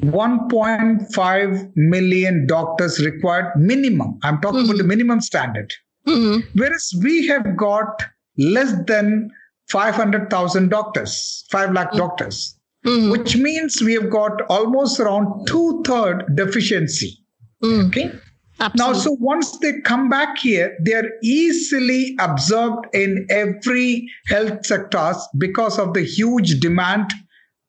1.5 0.00 1.72
million 1.76 2.46
doctors 2.46 3.04
required 3.04 3.52
minimum. 3.56 4.18
I'm 4.22 4.40
talking 4.40 4.60
mm-hmm. 4.60 4.70
about 4.70 4.78
the 4.78 4.84
minimum 4.84 5.20
standard. 5.20 5.72
Mm-hmm. 6.06 6.58
Whereas 6.58 6.92
we 7.02 7.26
have 7.28 7.56
got 7.56 8.02
less 8.36 8.74
than 8.86 9.30
500,000 9.68 10.68
doctors, 10.68 11.44
5 11.50 11.72
lakh 11.72 11.88
mm-hmm. 11.88 11.98
doctors, 11.98 12.58
which 12.84 13.36
means 13.36 13.80
we 13.82 13.94
have 13.94 14.10
got 14.10 14.42
almost 14.48 15.00
around 15.00 15.46
two 15.46 15.82
third 15.86 16.24
deficiency. 16.34 17.18
Mm. 17.62 17.88
Okay. 17.88 18.12
Absolutely. 18.60 18.92
Now, 18.92 18.98
so 18.98 19.16
once 19.20 19.58
they 19.58 19.80
come 19.80 20.08
back 20.08 20.38
here, 20.38 20.76
they 20.80 20.94
are 20.94 21.10
easily 21.22 22.14
absorbed 22.20 22.86
in 22.94 23.26
every 23.28 24.08
health 24.28 24.64
sectors 24.64 25.16
because 25.38 25.78
of 25.78 25.92
the 25.92 26.02
huge 26.02 26.60
demand 26.60 27.12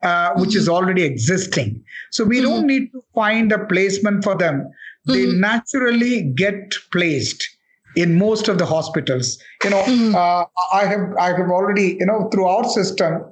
uh, 0.04 0.34
which 0.36 0.52
mm-hmm. 0.52 0.60
is 0.60 0.70
already 0.70 1.04
existing. 1.04 1.84
So 2.12 2.24
we 2.24 2.38
mm-hmm. 2.38 2.46
don't 2.46 2.68
need 2.68 2.92
to 2.92 3.02
find 3.16 3.52
a 3.52 3.66
placement 3.66 4.24
for 4.24 4.36
them. 4.36 4.70
They 5.06 5.26
mm-hmm. 5.26 5.40
naturally 5.40 6.22
get 6.36 6.76
placed 6.92 7.48
in 7.96 8.18
most 8.18 8.48
of 8.48 8.60
the 8.60 8.66
hospitals. 8.66 9.42
You 9.64 9.72
know, 9.72 9.82
mm-hmm. 9.82 10.16
uh, 10.16 10.44
I 10.74 10.86
have 10.86 11.16
I 11.20 11.28
have 11.30 11.50
already 11.50 11.98
you 12.00 12.06
know 12.06 12.30
through 12.32 12.46
our 12.46 12.66
system, 12.66 13.24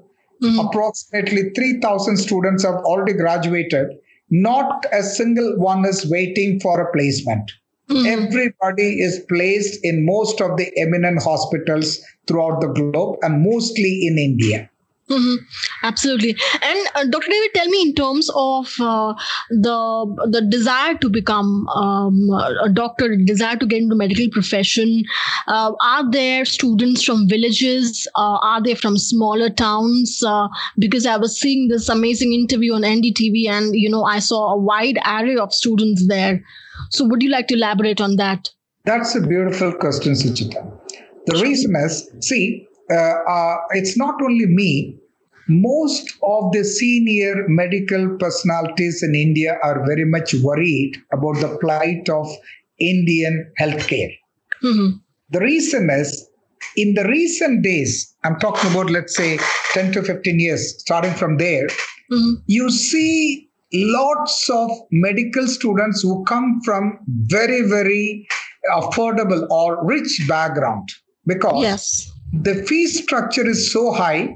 mm-hmm. 0.43 0.59
approximately 0.59 1.49
three 1.55 1.79
thousand 1.79 2.17
students 2.17 2.63
have 2.63 2.75
already 2.75 3.13
graduated 3.13 3.87
not 4.29 4.85
a 4.91 5.03
single 5.03 5.57
one 5.57 5.85
is 5.85 6.09
waiting 6.09 6.59
for 6.59 6.81
a 6.81 6.91
placement. 6.91 7.51
Mm. 7.89 8.07
Everybody 8.07 8.99
is 8.99 9.19
placed 9.29 9.79
in 9.83 10.05
most 10.05 10.41
of 10.41 10.57
the 10.57 10.71
eminent 10.77 11.21
hospitals 11.21 11.99
throughout 12.27 12.61
the 12.61 12.69
globe 12.69 13.17
and 13.21 13.43
mostly 13.43 14.07
in 14.07 14.17
India. 14.17 14.69
Mm-hmm. 15.09 15.35
Absolutely. 15.83 16.35
And 16.61 16.87
uh, 16.95 17.03
Dr. 17.09 17.27
David, 17.29 17.49
tell 17.53 17.67
me 17.67 17.81
in 17.81 17.93
terms 17.93 18.29
of 18.33 18.73
uh, 18.79 19.13
the 19.49 20.27
the 20.31 20.41
desire 20.49 20.95
to 20.95 21.09
become 21.09 21.67
um, 21.67 22.29
a 22.63 22.69
doctor, 22.69 23.15
desire 23.17 23.57
to 23.57 23.65
get 23.65 23.81
into 23.81 23.95
medical 23.95 24.29
profession. 24.31 25.03
Uh, 25.47 25.73
are 25.81 26.09
there 26.09 26.45
students 26.45 27.03
from 27.03 27.27
villages? 27.27 28.07
Uh, 28.15 28.39
are 28.41 28.63
they 28.63 28.75
from 28.75 28.97
smaller 28.97 29.49
towns? 29.49 30.23
Uh, 30.25 30.47
because 30.79 31.05
I 31.05 31.17
was 31.17 31.37
seeing 31.39 31.67
this 31.67 31.89
amazing 31.89 32.33
interview 32.33 32.73
on 32.73 32.83
NDTV, 32.83 33.49
and 33.49 33.75
you 33.75 33.89
know 33.89 34.03
I 34.05 34.19
saw 34.19 34.53
a 34.53 34.57
wide 34.57 34.99
array 35.05 35.35
of 35.35 35.53
students 35.53 36.07
there. 36.07 36.41
So, 36.91 37.05
would 37.05 37.21
you 37.21 37.29
like 37.29 37.47
to 37.47 37.55
elaborate 37.55 37.99
on 37.99 38.15
that? 38.15 38.49
That's 38.85 39.15
a 39.15 39.21
beautiful 39.21 39.73
question, 39.73 40.13
Suchita. 40.13 40.79
The 41.25 41.41
reason 41.41 41.73
is, 41.75 42.09
see, 42.21 42.67
uh, 42.95 43.57
it's 43.71 43.97
not 43.97 44.21
only 44.21 44.45
me. 44.45 44.97
Most 45.49 46.13
of 46.23 46.53
the 46.53 46.63
senior 46.63 47.45
medical 47.47 48.17
personalities 48.17 49.03
in 49.03 49.13
India 49.13 49.57
are 49.61 49.85
very 49.85 50.05
much 50.05 50.33
worried 50.35 50.95
about 51.11 51.35
the 51.41 51.57
plight 51.59 52.07
of 52.09 52.29
Indian 52.79 53.51
healthcare. 53.59 54.13
Mm-hmm. 54.63 54.97
The 55.31 55.39
reason 55.39 55.89
is, 55.89 56.29
in 56.77 56.93
the 56.93 57.03
recent 57.05 57.63
days, 57.63 58.15
I'm 58.23 58.39
talking 58.39 58.71
about, 58.71 58.89
let's 58.89 59.15
say, 59.17 59.37
10 59.73 59.91
to 59.93 60.03
15 60.03 60.39
years, 60.39 60.79
starting 60.79 61.13
from 61.13 61.37
there, 61.37 61.67
mm-hmm. 61.67 62.35
you 62.45 62.69
see 62.71 63.49
lots 63.73 64.49
of 64.49 64.69
medical 64.91 65.47
students 65.47 66.01
who 66.01 66.23
come 66.23 66.61
from 66.63 66.99
very, 67.07 67.67
very 67.67 68.25
affordable 68.71 69.49
or 69.49 69.85
rich 69.85 70.21
background 70.27 70.87
because 71.25 71.61
yes 71.61 72.12
the 72.33 72.63
fee 72.65 72.87
structure 72.87 73.47
is 73.47 73.71
so 73.71 73.91
high 73.91 74.35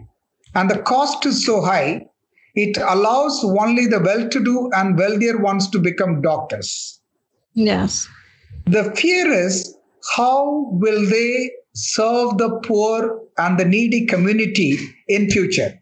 and 0.54 0.70
the 0.70 0.80
cost 0.80 1.26
is 1.26 1.46
so 1.46 1.62
high, 1.62 2.06
it 2.54 2.78
allows 2.78 3.44
only 3.44 3.88
the 3.88 4.00
well 4.00 4.30
to 4.30 4.44
do 4.44 4.70
and 4.74 4.98
wealthier 4.98 5.38
ones 5.38 5.70
to 5.72 5.80
become 5.80 6.22
doctors. 6.22 7.02
Yes. 7.54 8.08
The 8.66 8.96
fear 8.96 9.32
is 9.32 9.76
how 10.16 10.70
will 10.72 11.10
they 11.10 11.52
serve 11.74 12.38
the 12.38 12.60
poor 12.64 13.20
and 13.38 13.60
the 13.60 13.66
needy 13.66 14.06
community 14.06 14.78
in 15.08 15.30
future? 15.30 15.74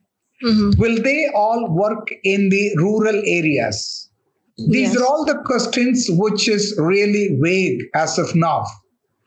Mm-hmm. 0.44 0.82
Will 0.82 1.02
they 1.02 1.30
all 1.34 1.70
work 1.74 2.10
in 2.24 2.50
the 2.50 2.72
rural 2.78 3.22
areas? 3.26 4.10
These 4.58 4.94
yes. 4.94 4.98
are 4.98 5.06
all 5.06 5.26
the 5.26 5.42
questions 5.46 6.08
which 6.10 6.48
is 6.48 6.76
really 6.78 7.38
vague 7.42 7.84
as 7.94 8.18
of 8.18 8.36
now. 8.36 8.66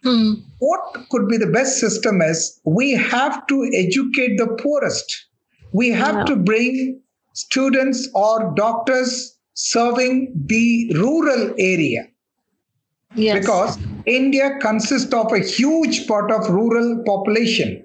Mm-hmm. 0.04 0.47
What 0.58 1.08
could 1.10 1.28
be 1.28 1.36
the 1.36 1.46
best 1.46 1.78
system 1.78 2.20
is 2.20 2.60
we 2.64 2.92
have 2.92 3.46
to 3.46 3.70
educate 3.74 4.38
the 4.38 4.48
poorest. 4.60 5.26
We 5.72 5.90
have 5.90 6.16
yeah. 6.16 6.24
to 6.24 6.36
bring 6.36 7.00
students 7.34 8.08
or 8.14 8.52
doctors 8.56 9.38
serving 9.54 10.32
the 10.46 10.92
rural 10.94 11.54
area. 11.58 12.08
Yes. 13.14 13.38
Because 13.38 13.78
India 14.06 14.58
consists 14.60 15.12
of 15.12 15.32
a 15.32 15.38
huge 15.38 16.06
part 16.06 16.30
of 16.30 16.48
rural 16.50 17.02
population. 17.06 17.84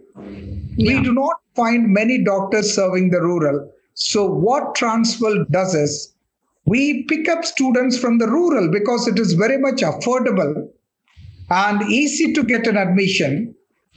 Yeah. 0.75 0.97
We 0.97 1.03
do 1.03 1.13
not 1.13 1.35
find 1.55 1.93
many 1.93 2.23
doctors 2.23 2.73
serving 2.73 3.11
the 3.11 3.21
rural. 3.21 3.71
So 3.93 4.25
what 4.25 4.75
Transworld 4.75 5.49
does 5.51 5.75
is 5.75 6.13
we 6.65 7.03
pick 7.03 7.27
up 7.29 7.45
students 7.45 7.97
from 7.97 8.17
the 8.17 8.27
rural 8.27 8.71
because 8.71 9.07
it 9.07 9.19
is 9.19 9.33
very 9.33 9.57
much 9.57 9.81
affordable 9.81 10.67
and 11.49 11.81
easy 11.83 12.33
to 12.33 12.43
get 12.43 12.67
an 12.67 12.77
admission. 12.77 13.55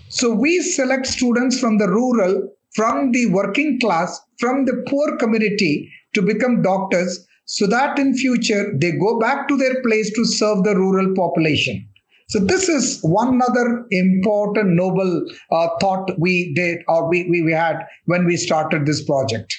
So 0.08 0.34
we 0.34 0.60
select 0.60 1.06
students 1.06 1.58
from 1.58 1.78
the 1.78 1.88
rural, 1.88 2.48
from 2.74 3.12
the 3.12 3.26
working 3.26 3.80
class, 3.80 4.20
from 4.38 4.64
the 4.64 4.84
poor 4.88 5.16
community 5.16 5.90
to 6.14 6.22
become 6.22 6.62
doctors 6.62 7.26
so 7.46 7.66
that 7.66 7.98
in 7.98 8.14
future 8.14 8.72
they 8.78 8.92
go 8.92 9.18
back 9.18 9.48
to 9.48 9.56
their 9.56 9.82
place 9.82 10.12
to 10.14 10.24
serve 10.24 10.64
the 10.64 10.76
rural 10.76 11.14
population. 11.14 11.88
So 12.28 12.40
this 12.40 12.68
is 12.68 12.98
one 13.02 13.40
other 13.40 13.86
important 13.90 14.70
noble 14.70 15.24
uh, 15.52 15.68
thought 15.80 16.10
we 16.18 16.52
did 16.54 16.78
or 16.88 17.08
we, 17.08 17.28
we, 17.30 17.42
we 17.42 17.52
had 17.52 17.86
when 18.06 18.26
we 18.26 18.36
started 18.36 18.84
this 18.84 19.04
project. 19.04 19.54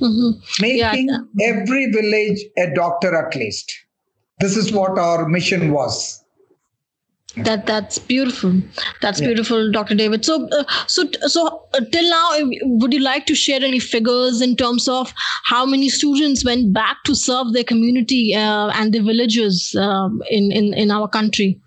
Mm-hmm. 0.00 0.62
Making 0.62 1.08
yeah. 1.08 1.48
every 1.48 1.90
village 1.90 2.40
a 2.58 2.74
doctor 2.74 3.16
at 3.16 3.34
least. 3.34 3.72
This 4.38 4.56
is 4.56 4.70
what 4.70 4.98
our 4.98 5.26
mission 5.28 5.72
was 5.72 6.22
that 7.44 7.66
that's 7.66 7.98
beautiful. 7.98 8.60
That's 9.00 9.20
yeah. 9.20 9.28
beautiful 9.28 9.70
dr 9.72 9.94
david. 9.94 10.24
So 10.24 10.48
uh, 10.48 10.64
so 10.86 11.04
so 11.26 11.66
uh, 11.74 11.80
till 11.92 12.08
now 12.10 12.38
would 12.62 12.92
you 12.92 13.00
like 13.00 13.26
to 13.26 13.34
share 13.34 13.62
any 13.62 13.78
figures 13.78 14.40
in 14.40 14.56
terms 14.56 14.88
of 14.88 15.12
how 15.44 15.66
many 15.66 15.88
students 15.88 16.44
went 16.44 16.72
back 16.72 16.96
to 17.04 17.14
serve 17.14 17.52
their 17.52 17.64
community 17.64 18.34
uh, 18.34 18.70
and 18.74 18.92
the 18.92 19.00
villages 19.00 19.74
um, 19.78 20.22
in, 20.30 20.52
in 20.52 20.74
in 20.74 20.90
our 20.90 21.08
country? 21.08 21.60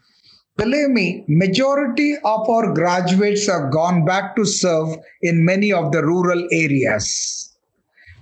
Believe 0.58 0.90
me 0.90 1.24
majority 1.28 2.16
of 2.24 2.50
our 2.50 2.74
graduates 2.74 3.48
have 3.48 3.72
gone 3.72 4.06
back 4.06 4.36
to 4.36 4.46
serve 4.46 4.98
in 5.22 5.46
many 5.46 5.72
of 5.72 5.92
the 5.92 6.04
rural 6.04 6.48
areas 6.52 7.51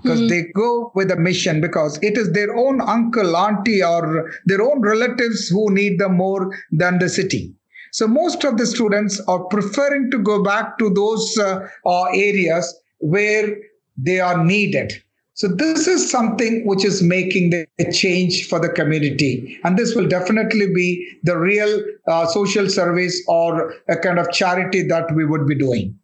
because 0.02 0.20
mm-hmm. 0.20 0.30
they 0.30 0.44
go 0.54 0.92
with 0.96 1.12
a 1.12 1.16
mission 1.16 1.62
because 1.62 2.00
it 2.02 2.18
is 2.18 2.32
their 2.32 2.56
own 2.56 2.82
uncle, 2.82 3.36
auntie, 3.36 3.84
or 3.84 4.32
their 4.46 4.62
own 4.62 4.82
relatives 4.82 5.50
who 5.50 5.70
need 5.74 6.00
them 6.00 6.16
more 6.16 6.56
than 6.72 7.00
the 7.00 7.10
city. 7.10 7.54
So 7.92 8.08
most 8.08 8.44
of 8.44 8.58
the 8.58 8.66
students 8.66 9.20
are 9.28 9.44
preferring 9.46 10.12
to 10.12 10.20
go 10.20 10.44
back 10.44 10.78
to 10.78 10.90
those 10.90 11.38
uh, 11.38 11.68
uh, 11.86 12.04
areas 12.14 12.80
where 13.00 13.58
they 13.98 14.20
are 14.20 14.44
needed. 14.44 14.94
So 15.34 15.48
this 15.48 15.88
is 15.88 16.10
something 16.12 16.68
which 16.68 16.84
is 16.84 17.02
making 17.02 17.52
the 17.52 17.66
change 17.94 18.48
for 18.48 18.60
the 18.60 18.68
community, 18.70 19.58
and 19.64 19.78
this 19.78 19.96
will 19.96 20.08
definitely 20.08 20.68
be 20.74 21.18
the 21.24 21.38
real 21.38 21.82
uh, 22.08 22.26
social 22.28 22.70
service 22.70 23.22
or 23.28 23.74
a 23.88 23.96
kind 23.96 24.20
of 24.20 24.30
charity 24.32 24.84
that 24.84 25.14
we 25.16 25.26
would 25.26 25.48
be 25.48 25.56
doing 25.56 25.98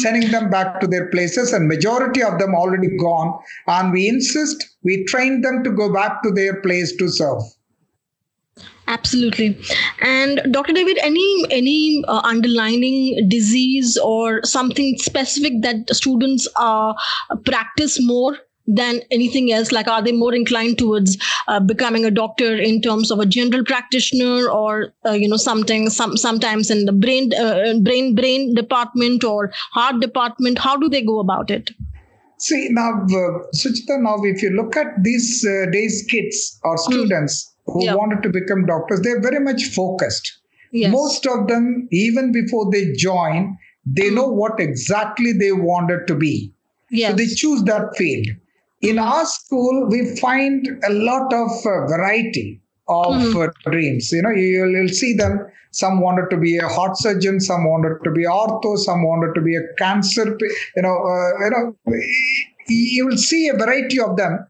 sending 0.00 0.30
them 0.30 0.50
back 0.50 0.80
to 0.80 0.86
their 0.86 1.08
places 1.10 1.52
and 1.52 1.68
majority 1.68 2.22
of 2.22 2.38
them 2.38 2.54
already 2.54 2.96
gone. 2.96 3.38
And 3.66 3.92
we 3.92 4.08
insist 4.08 4.68
we 4.82 5.04
train 5.04 5.42
them 5.42 5.62
to 5.64 5.70
go 5.70 5.92
back 5.92 6.22
to 6.22 6.30
their 6.30 6.60
place 6.60 6.94
to 6.96 7.08
serve. 7.08 7.42
Absolutely. 8.88 9.58
And 10.02 10.40
dr 10.50 10.72
david 10.72 10.98
any 10.98 11.44
any 11.50 12.04
uh, 12.08 12.20
underlining 12.24 13.28
disease 13.28 13.96
or 13.96 14.42
something 14.44 14.96
specific 14.98 15.62
that 15.62 15.94
students 15.94 16.48
uh, 16.56 16.92
practice 17.44 17.98
more 18.00 18.38
than 18.66 19.00
anything 19.10 19.52
else 19.52 19.72
like 19.72 19.88
are 19.88 20.02
they 20.02 20.12
more 20.12 20.34
inclined 20.34 20.78
towards 20.78 21.18
uh, 21.48 21.58
becoming 21.58 22.04
a 22.04 22.10
doctor 22.10 22.56
in 22.56 22.80
terms 22.80 23.10
of 23.10 23.18
a 23.18 23.26
general 23.26 23.64
practitioner 23.64 24.48
or 24.48 24.92
uh, 25.04 25.12
you 25.12 25.28
know 25.28 25.36
something 25.36 25.90
some 25.90 26.16
sometimes 26.16 26.70
in 26.70 26.84
the 26.84 26.92
brain 26.92 27.32
uh, 27.34 27.74
brain 27.82 28.14
brain 28.14 28.54
department 28.54 29.24
or 29.24 29.50
heart 29.72 30.00
department 30.00 30.58
how 30.58 30.76
do 30.76 30.88
they 30.88 31.02
go 31.02 31.18
about 31.18 31.50
it 31.50 31.70
see 32.38 32.68
now 32.70 32.90
uh, 32.90 33.38
Suchita, 33.54 34.00
now 34.00 34.16
if 34.22 34.42
you 34.42 34.50
look 34.50 34.76
at 34.76 34.86
these 35.02 35.44
uh, 35.44 35.70
days 35.70 36.06
kids 36.08 36.60
or 36.62 36.76
hmm. 36.76 36.92
students 36.92 37.52
mm. 37.68 37.72
who 37.72 37.96
wanted 37.96 38.22
to 38.22 38.28
become 38.28 38.64
doctors 38.66 39.00
they're 39.00 39.20
very 39.20 39.40
much 39.40 39.64
focused 39.64 40.38
yes. 40.70 40.92
most 40.92 41.26
of 41.26 41.48
them 41.48 41.88
even 41.90 42.30
before 42.30 42.70
they 42.70 42.92
join 42.92 43.56
they 43.84 44.08
hmm. 44.08 44.14
know 44.14 44.28
what 44.28 44.60
exactly 44.60 45.32
they 45.32 45.50
wanted 45.50 46.06
to 46.06 46.14
be 46.14 46.52
yes. 46.90 47.10
so 47.10 47.16
they 47.16 47.26
choose 47.26 47.64
that 47.64 47.96
field 47.96 48.28
in 48.82 48.98
our 48.98 49.24
school, 49.24 49.86
we 49.88 50.16
find 50.16 50.66
a 50.84 50.92
lot 50.92 51.32
of 51.32 51.50
uh, 51.64 51.86
variety 51.86 52.60
of 52.88 53.14
mm-hmm. 53.14 53.40
uh, 53.40 53.70
dreams. 53.70 54.10
You 54.12 54.22
know, 54.22 54.30
you'll, 54.30 54.70
you'll 54.70 54.88
see 54.88 55.14
them. 55.14 55.46
Some 55.70 56.00
wanted 56.00 56.28
to 56.30 56.36
be 56.36 56.58
a 56.58 56.68
heart 56.68 56.98
surgeon, 56.98 57.40
some 57.40 57.64
wanted 57.64 58.04
to 58.04 58.10
be 58.10 58.24
ortho, 58.24 58.76
some 58.76 59.04
wanted 59.04 59.34
to 59.34 59.40
be 59.40 59.56
a 59.56 59.62
cancer. 59.78 60.36
You 60.76 60.82
know, 60.82 60.96
uh, 60.96 61.44
you 61.44 61.50
know, 61.50 61.76
you 62.68 63.06
will 63.06 63.16
see 63.16 63.48
a 63.48 63.56
variety 63.56 63.98
of 63.98 64.16
them 64.16 64.46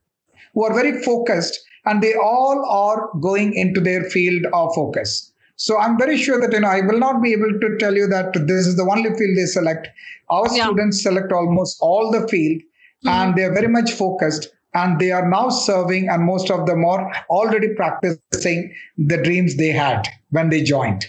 who 0.54 0.64
are 0.64 0.74
very 0.74 1.00
focused, 1.02 1.60
and 1.84 2.02
they 2.02 2.14
all 2.14 2.66
are 2.68 3.08
going 3.20 3.54
into 3.54 3.80
their 3.80 4.02
field 4.10 4.46
of 4.52 4.74
focus. 4.74 5.32
So 5.56 5.78
I'm 5.78 5.96
very 5.96 6.16
sure 6.16 6.40
that 6.40 6.52
you 6.52 6.60
know 6.60 6.68
I 6.68 6.80
will 6.80 6.98
not 6.98 7.22
be 7.22 7.32
able 7.32 7.52
to 7.60 7.76
tell 7.78 7.94
you 7.94 8.08
that 8.08 8.32
this 8.32 8.66
is 8.66 8.76
the 8.76 8.82
only 8.82 9.10
field 9.16 9.36
they 9.36 9.46
select. 9.46 9.88
Our 10.28 10.46
yeah. 10.56 10.64
students 10.64 11.02
select 11.02 11.30
almost 11.30 11.78
all 11.80 12.10
the 12.10 12.26
field. 12.26 12.62
And 13.04 13.34
they 13.36 13.44
are 13.44 13.52
very 13.52 13.68
much 13.68 13.92
focused 13.92 14.48
and 14.74 14.98
they 14.98 15.10
are 15.10 15.28
now 15.28 15.48
serving 15.48 16.08
and 16.08 16.24
most 16.24 16.50
of 16.50 16.66
them 16.66 16.84
are 16.84 17.12
already 17.28 17.74
practicing 17.74 18.74
the 18.96 19.22
dreams 19.22 19.56
they 19.56 19.68
had 19.68 20.08
when 20.30 20.48
they 20.48 20.62
joined. 20.62 21.06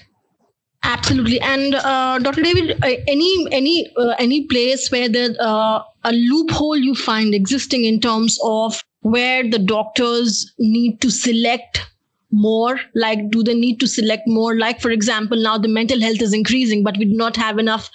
Absolutely. 0.86 1.40
And 1.40 1.76
uh, 1.76 2.20
dr 2.20 2.42
david 2.42 2.78
uh, 2.84 2.96
any 3.08 3.48
any 3.52 3.90
uh, 3.96 4.16
any 4.20 4.46
place 4.48 4.92
where 4.92 5.08
there 5.08 5.34
uh, 5.40 5.82
a 6.04 6.12
loophole 6.12 6.76
you 6.76 6.94
find 6.94 7.34
existing 7.34 7.86
in 7.86 8.02
terms 8.02 8.38
of 8.44 8.84
where 9.02 9.50
the 9.50 9.60
doctors 9.60 10.54
need 10.60 11.00
to 11.02 11.10
select 11.10 11.90
more 12.34 12.80
like 12.96 13.30
do 13.30 13.44
they 13.44 13.54
need 13.54 13.80
to 13.80 13.88
select 13.88 14.24
more? 14.28 14.58
Like 14.58 14.82
for 14.82 14.92
example 14.92 15.42
now 15.42 15.58
the 15.58 15.68
mental 15.68 16.02
health 16.02 16.22
is 16.22 16.34
increasing 16.34 16.84
but 16.84 16.98
we 16.98 17.06
do 17.06 17.16
not 17.16 17.36
have 17.36 17.60
enough 17.60 17.90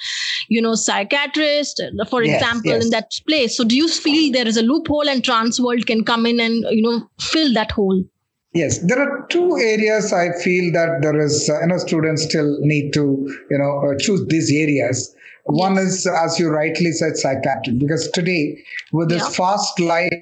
you 0.48 0.62
know 0.62 0.74
psychiatrists 0.74 1.80
for 2.08 2.22
yes, 2.22 2.40
example 2.40 2.70
yes. 2.70 2.84
in 2.84 2.90
that 2.90 3.10
place. 3.26 3.56
So 3.56 3.64
do 3.64 3.76
you 3.76 3.88
feel 3.88 4.32
there 4.32 4.48
is 4.48 4.56
a 4.56 4.62
loophole 4.62 5.08
and 5.08 5.24
trans 5.24 5.60
world 5.60 5.86
can 5.86 6.04
come 6.04 6.26
in 6.26 6.40
and 6.40 6.64
you 6.70 6.82
know 6.82 7.08
fill 7.20 7.52
that 7.54 7.70
hole 7.70 8.04
Yes, 8.54 8.78
there 8.78 9.00
are 9.00 9.26
two 9.28 9.58
areas 9.58 10.12
I 10.12 10.32
feel 10.42 10.72
that 10.72 11.02
there 11.02 11.20
is, 11.20 11.50
uh, 11.50 11.60
you 11.60 11.66
know, 11.66 11.78
students 11.78 12.24
still 12.24 12.56
need 12.60 12.92
to, 12.94 13.02
you 13.50 13.58
know, 13.58 13.90
uh, 13.90 13.98
choose 13.98 14.26
these 14.28 14.50
areas. 14.50 15.14
One 15.44 15.76
is, 15.78 16.06
as 16.06 16.38
you 16.38 16.48
rightly 16.48 16.92
said, 16.92 17.16
psychiatric, 17.16 17.78
because 17.78 18.10
today 18.10 18.58
with 18.92 19.10
this 19.10 19.22
yeah. 19.22 19.30
fast 19.30 19.78
life 19.80 20.12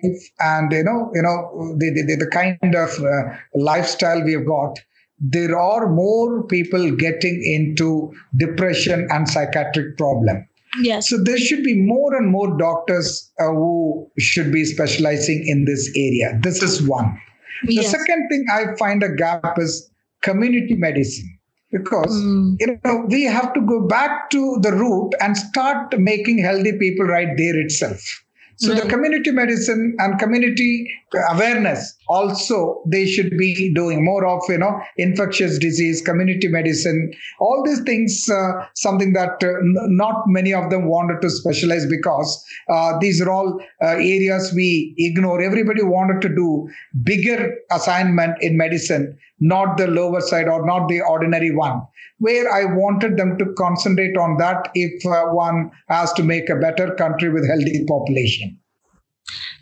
and 0.40 0.70
you 0.72 0.84
know, 0.84 1.10
you 1.14 1.22
know, 1.22 1.74
the 1.78 1.90
the, 1.90 2.16
the 2.16 2.30
kind 2.30 2.74
of 2.74 2.90
uh, 3.00 3.36
lifestyle 3.54 4.22
we 4.24 4.32
have 4.32 4.46
got, 4.46 4.78
there 5.18 5.56
are 5.58 5.92
more 5.92 6.44
people 6.44 6.90
getting 6.92 7.42
into 7.44 8.12
depression 8.36 9.08
and 9.10 9.28
psychiatric 9.28 9.96
problem. 9.96 10.46
Yes. 10.82 11.08
So 11.08 11.16
there 11.22 11.38
should 11.38 11.64
be 11.64 11.74
more 11.74 12.14
and 12.14 12.30
more 12.30 12.56
doctors 12.58 13.32
uh, 13.40 13.46
who 13.46 14.08
should 14.18 14.52
be 14.52 14.64
specializing 14.64 15.44
in 15.46 15.64
this 15.64 15.90
area. 15.96 16.38
This 16.42 16.62
is 16.62 16.86
one. 16.86 17.20
Yes. 17.64 17.92
The 17.92 17.98
second 17.98 18.28
thing 18.28 18.44
I 18.52 18.76
find 18.78 19.02
a 19.02 19.14
gap 19.14 19.58
is 19.58 19.90
community 20.22 20.74
medicine 20.74 21.36
because 21.72 22.14
mm. 22.22 22.56
you 22.60 22.78
know 22.84 23.04
we 23.08 23.22
have 23.24 23.52
to 23.54 23.60
go 23.60 23.86
back 23.86 24.30
to 24.30 24.58
the 24.60 24.72
root 24.72 25.10
and 25.20 25.36
start 25.36 25.98
making 25.98 26.38
healthy 26.38 26.72
people 26.78 27.06
right 27.06 27.36
there 27.36 27.58
itself 27.58 28.22
so 28.56 28.72
right. 28.72 28.82
the 28.82 28.88
community 28.88 29.30
medicine 29.30 29.94
and 29.98 30.18
community 30.18 30.88
awareness 31.30 31.95
also 32.08 32.82
they 32.86 33.06
should 33.06 33.30
be 33.38 33.72
doing 33.74 34.04
more 34.04 34.26
of 34.26 34.42
you 34.48 34.58
know 34.58 34.80
infectious 34.96 35.58
disease 35.58 36.00
community 36.02 36.48
medicine. 36.48 37.12
All 37.40 37.62
these 37.64 37.80
things 37.80 38.28
uh, 38.28 38.66
something 38.74 39.12
that 39.14 39.42
uh, 39.42 39.52
not 39.62 40.24
many 40.26 40.52
of 40.54 40.70
them 40.70 40.88
wanted 40.88 41.20
to 41.22 41.30
specialize 41.30 41.86
because 41.86 42.44
uh, 42.70 42.98
these 42.98 43.20
are 43.20 43.30
all 43.30 43.60
uh, 43.82 43.86
areas 43.86 44.52
we 44.54 44.94
ignore. 44.98 45.40
Everybody 45.40 45.82
wanted 45.82 46.20
to 46.22 46.28
do 46.28 46.68
bigger 47.02 47.54
assignment 47.70 48.36
in 48.40 48.56
medicine 48.56 49.18
not 49.38 49.76
the 49.76 49.86
lower 49.86 50.20
side 50.22 50.48
or 50.48 50.64
not 50.64 50.88
the 50.88 51.00
ordinary 51.02 51.50
one. 51.54 51.82
Where 52.18 52.50
i 52.50 52.64
wanted 52.64 53.18
them 53.18 53.36
to 53.36 53.52
concentrate 53.58 54.16
on 54.16 54.38
that 54.38 54.70
if 54.74 55.04
uh, 55.04 55.26
one 55.34 55.70
has 55.88 56.12
to 56.14 56.22
make 56.22 56.48
a 56.48 56.56
better 56.56 56.94
country 56.94 57.28
with 57.28 57.46
healthy 57.46 57.84
population 57.86 58.58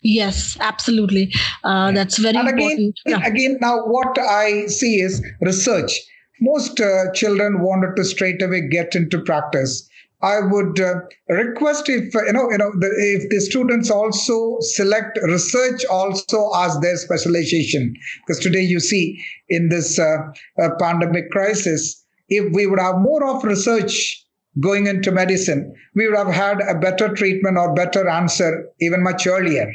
Yes, 0.04 0.58
absolutely. 0.60 1.32
Uh, 1.64 1.90
that's 1.92 2.18
very 2.18 2.36
and 2.36 2.48
again, 2.48 2.70
important. 2.70 3.00
Yeah. 3.06 3.26
again, 3.26 3.56
now 3.62 3.78
what 3.86 4.18
I 4.18 4.66
see 4.66 5.00
is 5.00 5.24
research. 5.40 5.98
Most 6.42 6.78
uh, 6.78 7.10
children 7.14 7.62
wanted 7.62 7.96
to 7.96 8.04
straight 8.04 8.42
away 8.42 8.68
get 8.68 8.94
into 8.94 9.22
practice. 9.22 9.88
I 10.20 10.40
would 10.40 10.78
uh, 10.78 10.96
request 11.30 11.88
if 11.88 12.14
uh, 12.14 12.24
you 12.26 12.32
know, 12.34 12.50
you 12.50 12.58
know, 12.58 12.70
the, 12.78 12.90
if 12.98 13.30
the 13.30 13.40
students 13.40 13.90
also 13.90 14.58
select 14.60 15.18
research 15.22 15.86
also 15.90 16.50
as 16.56 16.78
their 16.80 16.98
specialization, 16.98 17.94
because 18.26 18.42
today 18.42 18.62
you 18.62 18.80
see 18.80 19.18
in 19.48 19.70
this 19.70 19.98
uh, 19.98 20.18
uh, 20.62 20.68
pandemic 20.78 21.30
crisis, 21.30 22.04
if 22.28 22.52
we 22.52 22.66
would 22.66 22.78
have 22.78 22.98
more 22.98 23.26
of 23.26 23.42
research 23.42 24.22
going 24.60 24.86
into 24.86 25.10
medicine, 25.10 25.74
we 25.94 26.06
would 26.06 26.16
have 26.16 26.28
had 26.28 26.60
a 26.60 26.78
better 26.78 27.14
treatment 27.14 27.56
or 27.56 27.74
better 27.74 28.06
answer 28.06 28.66
even 28.80 29.02
much 29.02 29.26
earlier. 29.26 29.72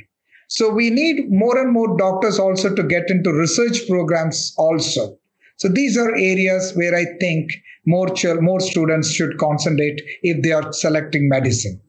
So 0.50 0.70
we 0.70 0.90
need 0.90 1.32
more 1.32 1.58
and 1.60 1.72
more 1.72 1.96
doctors 1.98 2.40
also 2.40 2.76
to 2.76 2.84
get 2.84 3.10
into 3.10 3.32
research 3.32 3.88
programs 3.88 4.54
also. 4.58 5.18
So 5.58 5.68
these 5.70 5.98
are 5.98 6.10
areas 6.16 6.74
where 6.76 6.96
I 6.96 7.06
think 7.20 7.52
more 7.86 8.10
ch- 8.10 8.26
more 8.42 8.60
students 8.60 9.12
should 9.12 9.38
concentrate 9.38 10.02
if 10.24 10.42
they 10.44 10.52
are 10.52 10.74
selecting 10.74 11.30
medicine. 11.30 11.80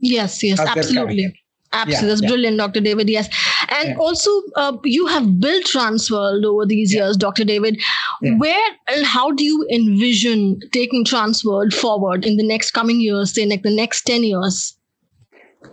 Yes, 0.00 0.42
yes, 0.42 0.58
absolutely. 0.60 1.34
Absolutely. 1.72 2.06
Yeah, 2.06 2.08
That's 2.08 2.22
yeah. 2.22 2.28
brilliant, 2.28 2.56
Dr. 2.58 2.80
David. 2.80 3.10
Yes. 3.10 3.28
And 3.68 3.90
Yeah. 3.90 3.96
also, 3.98 4.30
uh, 4.56 4.76
you 4.84 5.06
have 5.06 5.38
built 5.38 5.64
Transworld 5.66 6.44
over 6.44 6.64
these 6.64 6.94
years, 6.94 7.16
Dr. 7.16 7.44
David. 7.44 7.78
Where 8.22 8.70
and 8.88 9.04
how 9.04 9.30
do 9.32 9.44
you 9.44 9.66
envision 9.70 10.60
taking 10.72 11.04
Transworld 11.04 11.74
forward 11.74 12.24
in 12.24 12.36
the 12.38 12.46
next 12.46 12.70
coming 12.70 13.00
years, 13.00 13.34
say, 13.34 13.44
like 13.44 13.62
the 13.62 13.70
next 13.70 14.02
10 14.06 14.24
years? 14.24 14.74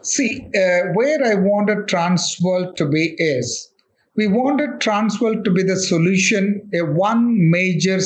See, 0.01 0.41
uh, 0.55 0.91
where 0.93 1.23
I 1.23 1.35
wanted 1.35 1.87
Transworld 1.87 2.75
to 2.77 2.85
be 2.87 3.15
is 3.17 3.69
we 4.15 4.27
wanted 4.27 4.79
Transworld 4.79 5.43
to 5.43 5.51
be 5.51 5.63
the 5.63 5.75
solution, 5.75 6.67
a 6.73 6.81
one 6.85 7.49
major 7.51 7.99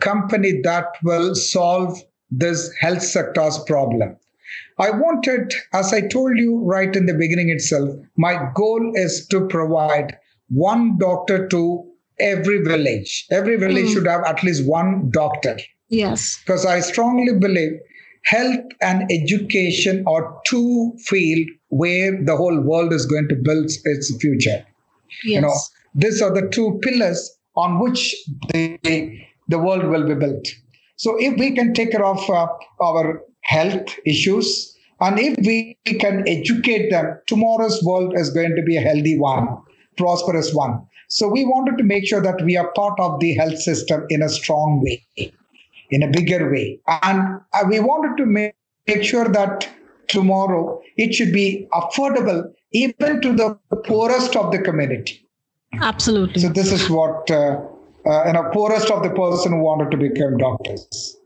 company 0.00 0.60
that 0.62 0.86
will 1.02 1.34
solve 1.34 1.98
this 2.30 2.70
health 2.78 3.02
sector's 3.02 3.58
problem. 3.66 4.16
I 4.78 4.90
wanted, 4.90 5.54
as 5.72 5.92
I 5.92 6.02
told 6.02 6.38
you 6.38 6.58
right 6.58 6.94
in 6.94 7.06
the 7.06 7.14
beginning 7.14 7.48
itself, 7.50 7.90
my 8.16 8.50
goal 8.54 8.92
is 8.94 9.26
to 9.28 9.46
provide 9.48 10.16
one 10.50 10.98
doctor 10.98 11.48
to 11.48 11.84
every 12.20 12.62
village. 12.62 13.26
Every 13.30 13.56
village 13.56 13.86
Mm. 13.86 13.92
should 13.92 14.06
have 14.06 14.24
at 14.24 14.42
least 14.42 14.66
one 14.66 15.10
doctor 15.10 15.56
Yes. 15.88 16.38
because 16.44 16.64
I 16.66 16.80
strongly 16.80 17.34
believe 17.34 17.72
health 18.24 18.64
and 18.80 19.10
education 19.10 20.04
are 20.06 20.38
two 20.46 20.92
fields 20.98 21.50
where 21.68 22.22
the 22.24 22.36
whole 22.36 22.60
world 22.60 22.92
is 22.92 23.06
going 23.06 23.28
to 23.28 23.36
build 23.36 23.70
its 23.84 24.16
future. 24.16 24.64
Yes. 25.24 25.34
You 25.34 25.40
know, 25.40 25.54
these 25.94 26.22
are 26.22 26.32
the 26.32 26.48
two 26.48 26.78
pillars 26.82 27.38
on 27.56 27.80
which 27.80 28.14
the 28.52 29.18
the 29.48 29.58
world 29.58 29.84
will 29.84 30.06
be 30.06 30.14
built. 30.14 30.46
So 30.96 31.16
if 31.18 31.38
we 31.38 31.52
can 31.54 31.72
take 31.72 31.92
care 31.92 32.04
of 32.04 32.28
uh, 32.28 32.48
our 32.82 33.22
health 33.42 33.94
issues 34.04 34.76
and 35.00 35.18
if 35.18 35.36
we 35.46 35.78
can 35.98 36.28
educate 36.28 36.90
them, 36.90 37.18
tomorrow's 37.26 37.82
world 37.82 38.12
is 38.16 38.30
going 38.30 38.54
to 38.56 38.62
be 38.62 38.76
a 38.76 38.80
healthy 38.80 39.18
one, 39.18 39.48
prosperous 39.96 40.52
one. 40.52 40.86
So 41.08 41.28
we 41.28 41.44
wanted 41.46 41.78
to 41.78 41.84
make 41.84 42.06
sure 42.06 42.20
that 42.20 42.44
we 42.44 42.56
are 42.56 42.70
part 42.72 43.00
of 43.00 43.20
the 43.20 43.34
health 43.34 43.58
system 43.58 44.04
in 44.10 44.22
a 44.22 44.28
strong 44.28 44.82
way 44.84 45.32
in 45.90 46.02
a 46.02 46.08
bigger 46.08 46.50
way. 46.50 46.80
And 47.02 47.40
uh, 47.52 47.64
we 47.68 47.80
wanted 47.80 48.16
to 48.18 48.26
make, 48.26 48.54
make 48.86 49.02
sure 49.02 49.28
that 49.28 49.68
tomorrow 50.08 50.80
it 50.96 51.14
should 51.14 51.32
be 51.32 51.68
affordable 51.72 52.52
even 52.72 53.20
to 53.22 53.32
the 53.32 53.58
poorest 53.84 54.36
of 54.36 54.52
the 54.52 54.58
community. 54.58 55.26
absolutely. 55.80 56.40
So 56.42 56.48
this 56.48 56.72
is 56.72 56.88
what 56.90 57.30
uh, 57.30 57.60
uh, 58.08 58.24
you 58.26 58.32
know, 58.32 58.50
poorest 58.52 58.90
of 58.90 59.02
the 59.02 59.10
person 59.10 59.52
who 59.52 59.58
wanted 59.58 59.90
to 59.90 59.96
become 59.96 60.38
doctors. 60.38 61.16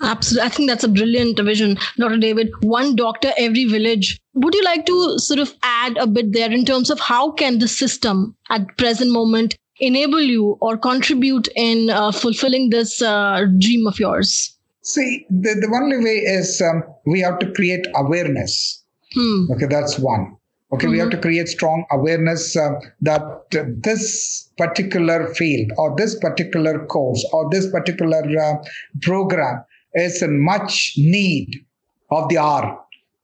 Absolutely. 0.00 0.46
I 0.46 0.48
think 0.48 0.68
that's 0.68 0.82
a 0.82 0.88
brilliant 0.88 1.38
vision, 1.38 1.78
Dr. 1.96 2.18
David. 2.18 2.50
One 2.62 2.96
doctor 2.96 3.30
every 3.38 3.64
village. 3.66 4.20
Would 4.34 4.54
you 4.54 4.64
like 4.64 4.84
to 4.86 5.18
sort 5.18 5.38
of 5.38 5.54
add 5.62 5.96
a 5.98 6.08
bit 6.08 6.32
there 6.32 6.50
in 6.50 6.64
terms 6.64 6.90
of 6.90 6.98
how 6.98 7.30
can 7.30 7.60
the 7.60 7.68
system 7.68 8.34
at 8.50 8.76
present 8.76 9.12
moment 9.12 9.56
enable 9.82 10.20
you 10.20 10.56
or 10.60 10.78
contribute 10.78 11.48
in 11.56 11.90
uh, 11.90 12.12
fulfilling 12.12 12.70
this 12.70 13.02
uh, 13.02 13.44
dream 13.58 13.86
of 13.86 13.98
yours? 13.98 14.56
See, 14.82 15.26
the, 15.28 15.54
the 15.60 15.80
only 15.80 15.98
way 15.98 16.18
is 16.18 16.62
um, 16.62 16.82
we 17.06 17.20
have 17.20 17.38
to 17.40 17.52
create 17.52 17.86
awareness. 17.94 18.82
Hmm. 19.14 19.52
Okay, 19.52 19.66
that's 19.66 19.98
one. 19.98 20.36
Okay, 20.72 20.86
we 20.86 20.98
have 20.98 21.10
to 21.10 21.18
create 21.18 21.48
strong 21.48 21.84
awareness 21.90 22.56
uh, 22.56 22.70
that 23.02 23.20
uh, 23.22 23.64
this 23.82 24.48
particular 24.56 25.32
field 25.34 25.70
or 25.76 25.94
this 25.96 26.18
particular 26.18 26.86
course 26.86 27.22
or 27.30 27.50
this 27.50 27.70
particular 27.70 28.22
uh, 28.40 28.54
program 29.02 29.62
is 29.94 30.22
in 30.22 30.42
much 30.42 30.94
need 30.96 31.62
of 32.10 32.26
the 32.30 32.38
hour. 32.38 32.78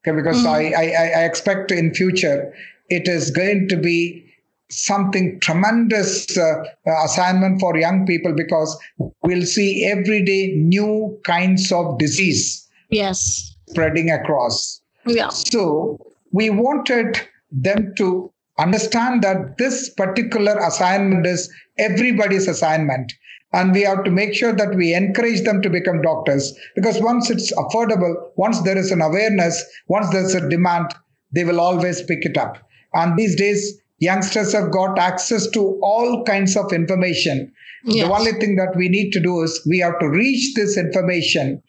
Okay, 0.06 0.14
because 0.14 0.44
I, 0.44 0.72
I, 0.76 0.84
I 1.20 1.24
expect 1.24 1.70
in 1.72 1.94
future 1.94 2.52
it 2.90 3.08
is 3.08 3.30
going 3.30 3.68
to 3.68 3.76
be 3.76 4.27
something 4.70 5.38
tremendous 5.40 6.37
uh, 6.37 6.62
uh, 6.87 7.04
assignment 7.04 7.61
for 7.61 7.76
young 7.76 8.07
people 8.07 8.35
because 8.35 8.78
we'll 9.22 9.46
see 9.46 9.87
every 9.87 10.24
day 10.24 10.54
new 10.57 11.18
kinds 11.24 11.72
of 11.72 11.98
disease 11.98 12.68
Yes. 12.90 13.57
spreading 13.68 14.11
across. 14.11 14.81
Yeah. 15.07 15.28
So 15.28 15.98
we 16.33 16.50
wanted 16.50 17.20
them 17.50 17.94
to 17.96 18.33
understand 18.59 19.22
that 19.22 19.57
this 19.59 19.90
particular 19.90 20.59
assignment 20.59 21.26
is 21.26 21.52
everybody's 21.78 22.48
assignment. 22.48 23.12
And 23.54 23.72
we 23.72 23.83
have 23.83 24.04
to 24.04 24.11
make 24.11 24.35
sure 24.35 24.52
that 24.52 24.74
we 24.74 24.92
encourage 24.92 25.42
them 25.42 25.62
to 25.62 25.70
become 25.70 26.02
doctors 26.02 26.52
because 26.74 27.00
once 27.00 27.31
it's 27.31 27.50
affordable, 27.54 28.14
once 28.37 28.61
there 28.61 28.76
is 28.76 28.90
an 28.90 29.00
awareness, 29.00 29.64
once 29.87 30.11
there's 30.11 30.35
a 30.35 30.46
demand, 30.50 30.94
they 31.33 31.44
will 31.44 31.61
always 31.61 32.02
pick 32.02 32.26
it 32.26 32.37
up. 32.37 32.59
And 32.92 33.16
these 33.16 33.37
days, 33.37 33.81
youngsters 33.98 34.52
have 34.52 34.70
got 34.70 34.98
access 34.98 35.48
to 35.50 35.78
all 35.82 36.24
kinds 36.24 36.56
of 36.56 36.72
information. 36.72 37.52
Yes. 37.84 38.06
The 38.06 38.12
only 38.12 38.32
thing 38.32 38.56
that 38.56 38.74
we 38.76 38.88
need 38.88 39.12
to 39.12 39.20
do 39.20 39.42
is 39.42 39.61
we 39.66 39.78
have 39.78 39.98
to 40.00 40.08
reach 40.08 40.54
this 40.54 40.76
information 40.76 41.62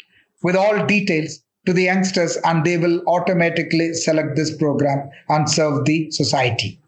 with 0.43 0.55
all 0.55 0.85
details 0.85 1.39
to 1.65 1.73
the 1.73 1.83
youngsters 1.83 2.37
and 2.43 2.65
they 2.65 2.77
will 2.77 3.01
automatically 3.07 3.93
select 3.93 4.35
this 4.35 4.55
program 4.55 5.09
and 5.27 5.49
serve 5.49 5.85
the 5.85 6.09
society 6.11 6.79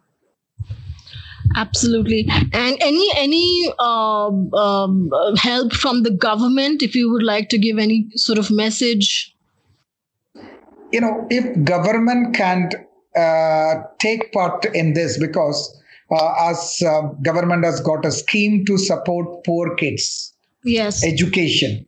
Absolutely. 1.55 2.27
And 2.53 2.77
any 2.79 3.09
any 3.15 3.73
um, 3.79 4.53
um, 4.53 5.11
uh, 5.13 5.35
help 5.35 5.73
from 5.73 6.03
the 6.03 6.11
government, 6.11 6.81
if 6.81 6.95
you 6.95 7.11
would 7.11 7.23
like 7.23 7.49
to 7.49 7.57
give 7.57 7.77
any 7.77 8.07
sort 8.15 8.39
of 8.39 8.51
message. 8.51 9.35
you 10.93 10.99
know 11.01 11.25
if 11.29 11.45
government 11.63 12.35
can 12.35 12.69
uh, 12.75 12.79
take 13.99 14.31
part 14.31 14.65
in 14.73 14.93
this 14.93 15.17
because 15.17 15.81
uh, 16.11 16.49
as 16.49 16.81
uh, 16.85 17.01
government 17.23 17.63
has 17.63 17.79
got 17.79 18.05
a 18.05 18.11
scheme 18.11 18.65
to 18.65 18.77
support 18.77 19.43
poor 19.45 19.75
kids. 19.75 20.33
Yes. 20.63 21.03
education. 21.03 21.85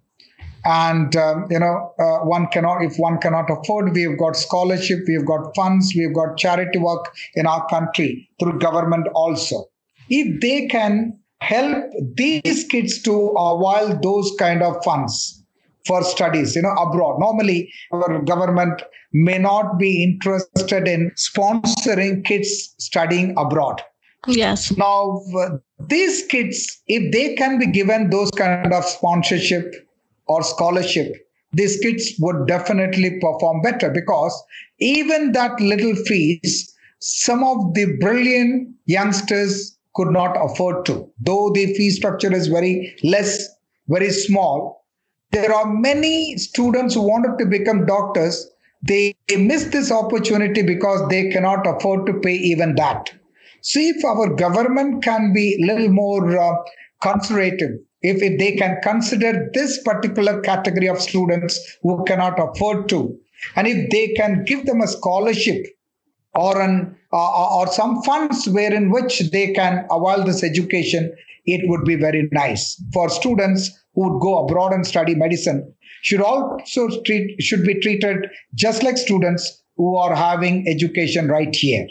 And 0.66 1.16
um, 1.16 1.48
you 1.52 1.60
know 1.60 1.94
uh, 2.00 2.20
one 2.20 2.48
cannot 2.48 2.84
if 2.84 2.96
one 2.98 3.20
cannot 3.20 3.50
afford 3.52 3.94
we've 3.94 4.18
got 4.18 4.38
scholarship 4.38 5.00
we've 5.08 5.26
got 5.26 5.54
funds 5.56 5.94
we've 5.96 6.16
got 6.16 6.38
charity 6.38 6.80
work 6.80 7.14
in 7.36 7.46
our 7.46 7.68
country 7.68 8.30
through 8.40 8.60
government 8.60 9.08
also. 9.14 9.66
If 10.10 10.40
they 10.42 10.68
can 10.68 11.20
help 11.42 11.84
these 12.16 12.64
kids 12.64 13.02
to 13.02 13.14
avail 13.38 14.00
those 14.02 14.32
kind 14.40 14.64
of 14.64 14.82
funds 14.86 15.43
for 15.86 16.04
studies 16.04 16.56
you 16.56 16.62
know 16.62 16.74
abroad 16.86 17.20
normally 17.20 17.72
our 17.92 18.22
government 18.22 18.82
may 19.12 19.38
not 19.38 19.78
be 19.78 20.04
interested 20.04 20.88
in 20.88 21.12
sponsoring 21.18 22.24
kids 22.26 22.76
studying 22.78 23.34
abroad 23.38 23.82
Yes. 24.28 24.76
now, 24.78 25.22
uh, 25.38 25.58
these 25.88 26.26
kids, 26.28 26.82
if 26.88 27.12
they 27.12 27.36
can 27.36 27.60
be 27.60 27.68
given 27.68 28.10
those 28.10 28.32
kind 28.32 28.74
of 28.74 28.86
sponsorship 28.86 29.74
or 30.28 30.44
scholarship, 30.44 31.14
these 31.52 31.78
kids 31.80 32.14
would 32.20 32.48
definitely 32.48 33.20
perform 33.20 33.62
better 33.62 33.90
because 33.90 34.44
even 34.80 35.34
that 35.34 35.60
little 35.60 35.96
fees, 36.06 36.74
some 37.00 37.44
of 37.44 37.74
the 37.74 37.98
brilliant 38.00 38.70
youngsters 38.86 39.78
could 39.94 40.12
not 40.12 40.36
afford 40.40 40.86
to. 40.86 41.08
Though 41.20 41.52
the 41.54 41.74
fee 41.76 41.92
structure 41.92 42.34
is 42.34 42.48
very 42.48 42.96
less, 43.04 43.48
very 43.88 44.10
small, 44.10 44.83
there 45.34 45.52
are 45.52 45.74
many 45.74 46.38
students 46.38 46.94
who 46.94 47.02
wanted 47.02 47.38
to 47.40 47.46
become 47.46 47.86
doctors. 47.88 48.50
They 48.84 49.16
miss 49.36 49.66
this 49.66 49.92
opportunity 49.92 50.62
because 50.62 51.10
they 51.10 51.32
cannot 51.32 51.66
afford 51.66 52.06
to 52.06 52.20
pay 52.20 52.36
even 52.36 52.76
that. 52.76 53.12
See 53.62 53.90
if 53.90 54.06
our 54.06 54.34
government 54.36 55.04
can 55.04 55.34
be 55.34 55.56
a 55.56 55.66
little 55.66 55.90
more 55.90 56.38
uh, 56.38 56.56
conservative, 57.02 57.72
if, 58.02 58.22
if 58.22 58.38
they 58.38 58.52
can 58.56 58.78
consider 58.84 59.50
this 59.54 59.82
particular 59.82 60.40
category 60.42 60.88
of 60.88 61.02
students 61.02 61.78
who 61.82 62.04
cannot 62.06 62.38
afford 62.40 62.88
to, 62.90 63.18
and 63.56 63.66
if 63.68 63.90
they 63.90 64.10
can 64.10 64.44
give 64.46 64.66
them 64.66 64.82
a 64.82 64.88
scholarship 64.88 65.66
or 66.36 66.60
an 66.62 66.96
uh, 67.12 67.58
or 67.58 67.68
some 67.68 68.02
funds 68.04 68.48
wherein 68.48 68.90
which 68.90 69.20
they 69.32 69.54
can 69.54 69.86
avail 69.92 70.24
this 70.24 70.44
education, 70.44 71.14
it 71.46 71.62
would 71.70 71.86
be 71.86 71.96
very 71.96 72.28
nice 72.32 72.82
for 72.92 73.10
students 73.10 73.70
who 73.94 74.10
would 74.10 74.20
go 74.20 74.44
abroad 74.44 74.74
and 74.74 74.86
study 74.86 75.16
medicine. 75.16 75.74
Should 76.02 76.22
also 76.22 77.02
treat 77.04 77.42
should 77.42 77.64
be 77.64 77.80
treated 77.80 78.28
just 78.56 78.84
like 78.84 78.98
students 78.98 79.64
who 79.78 79.96
are 79.96 80.16
having 80.16 80.68
education 80.68 81.28
right 81.28 81.56
here. 81.56 81.88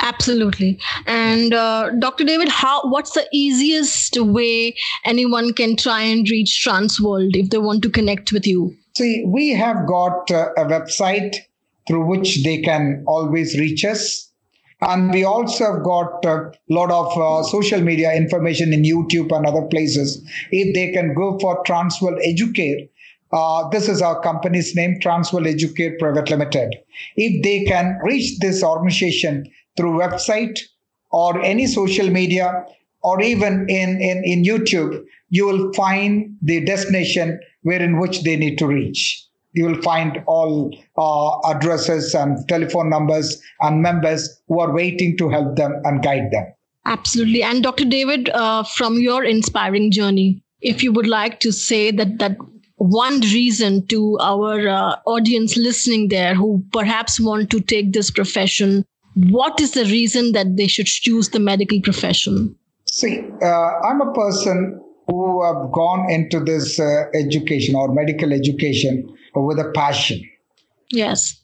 Absolutely. 0.00 0.78
And 1.06 1.52
uh, 1.52 1.90
Dr. 1.98 2.24
David, 2.24 2.48
how 2.48 2.88
what's 2.88 3.12
the 3.12 3.26
easiest 3.32 4.18
way 4.18 4.74
anyone 5.04 5.52
can 5.52 5.76
try 5.76 6.00
and 6.00 6.28
reach 6.30 6.64
Transworld 6.64 7.36
if 7.36 7.50
they 7.50 7.58
want 7.58 7.82
to 7.82 7.90
connect 7.90 8.32
with 8.32 8.46
you? 8.46 8.74
See, 8.96 9.24
we 9.26 9.50
have 9.50 9.86
got 9.86 10.30
uh, 10.30 10.50
a 10.56 10.64
website 10.64 11.36
through 11.88 12.04
which 12.06 12.44
they 12.44 12.60
can 12.60 13.02
always 13.06 13.58
reach 13.58 13.84
us. 13.84 14.30
And 14.80 15.12
we 15.12 15.24
also 15.24 15.72
have 15.72 15.82
got 15.82 16.24
a 16.24 16.52
lot 16.68 16.92
of 16.92 17.18
uh, 17.18 17.42
social 17.48 17.80
media 17.80 18.14
information 18.14 18.72
in 18.72 18.84
YouTube 18.84 19.34
and 19.36 19.44
other 19.44 19.66
places. 19.66 20.22
If 20.52 20.72
they 20.74 20.92
can 20.92 21.14
go 21.14 21.36
for 21.40 21.64
Transworld 21.64 22.22
Educare, 22.24 22.88
uh, 23.32 23.68
this 23.70 23.88
is 23.88 24.00
our 24.00 24.20
company's 24.22 24.76
name, 24.76 25.00
Transworld 25.00 25.52
Educare 25.52 25.98
Private 25.98 26.30
Limited. 26.30 26.76
If 27.16 27.42
they 27.42 27.64
can 27.64 27.98
reach 28.04 28.38
this 28.38 28.62
organization 28.62 29.50
through 29.76 29.98
website 29.98 30.60
or 31.10 31.42
any 31.42 31.66
social 31.66 32.08
media 32.08 32.64
or 33.02 33.20
even 33.20 33.66
in, 33.68 34.00
in, 34.00 34.22
in 34.24 34.44
YouTube, 34.44 35.02
you 35.30 35.46
will 35.46 35.72
find 35.72 36.36
the 36.40 36.64
destination 36.64 37.40
where 37.62 37.82
in 37.82 37.98
which 37.98 38.22
they 38.22 38.36
need 38.36 38.58
to 38.58 38.66
reach 38.66 39.27
you 39.58 39.66
will 39.66 39.82
find 39.82 40.22
all 40.26 40.70
uh, 40.96 41.50
addresses 41.50 42.14
and 42.14 42.48
telephone 42.48 42.88
numbers 42.88 43.42
and 43.60 43.82
members 43.82 44.40
who 44.46 44.60
are 44.60 44.72
waiting 44.72 45.16
to 45.18 45.28
help 45.28 45.56
them 45.56 45.72
and 45.84 46.00
guide 46.02 46.30
them. 46.30 46.46
Absolutely. 46.86 47.42
And 47.42 47.62
Dr. 47.62 47.84
David, 47.84 48.30
uh, 48.30 48.62
from 48.62 48.98
your 48.98 49.24
inspiring 49.24 49.90
journey, 49.90 50.40
if 50.60 50.84
you 50.84 50.92
would 50.92 51.08
like 51.08 51.40
to 51.40 51.52
say 51.52 51.90
that 51.90 52.18
that 52.20 52.36
one 52.76 53.20
reason 53.20 53.84
to 53.88 54.16
our 54.20 54.68
uh, 54.68 54.96
audience 55.06 55.56
listening 55.56 56.08
there 56.08 56.36
who 56.36 56.64
perhaps 56.72 57.18
want 57.20 57.50
to 57.50 57.60
take 57.60 57.92
this 57.92 58.12
profession, 58.12 58.84
what 59.30 59.60
is 59.60 59.72
the 59.72 59.84
reason 59.86 60.30
that 60.32 60.56
they 60.56 60.68
should 60.68 60.86
choose 60.86 61.30
the 61.30 61.40
medical 61.40 61.80
profession? 61.80 62.54
See, 62.86 63.24
uh, 63.42 63.70
I'm 63.84 64.00
a 64.00 64.12
person 64.12 64.80
who 65.08 65.44
have 65.44 65.72
gone 65.72 66.10
into 66.10 66.38
this 66.38 66.78
uh, 66.78 67.04
education 67.14 67.74
or 67.74 67.92
medical 67.92 68.32
education 68.32 69.12
with 69.34 69.58
a 69.58 69.70
passion. 69.74 70.20
Yes. 70.90 71.42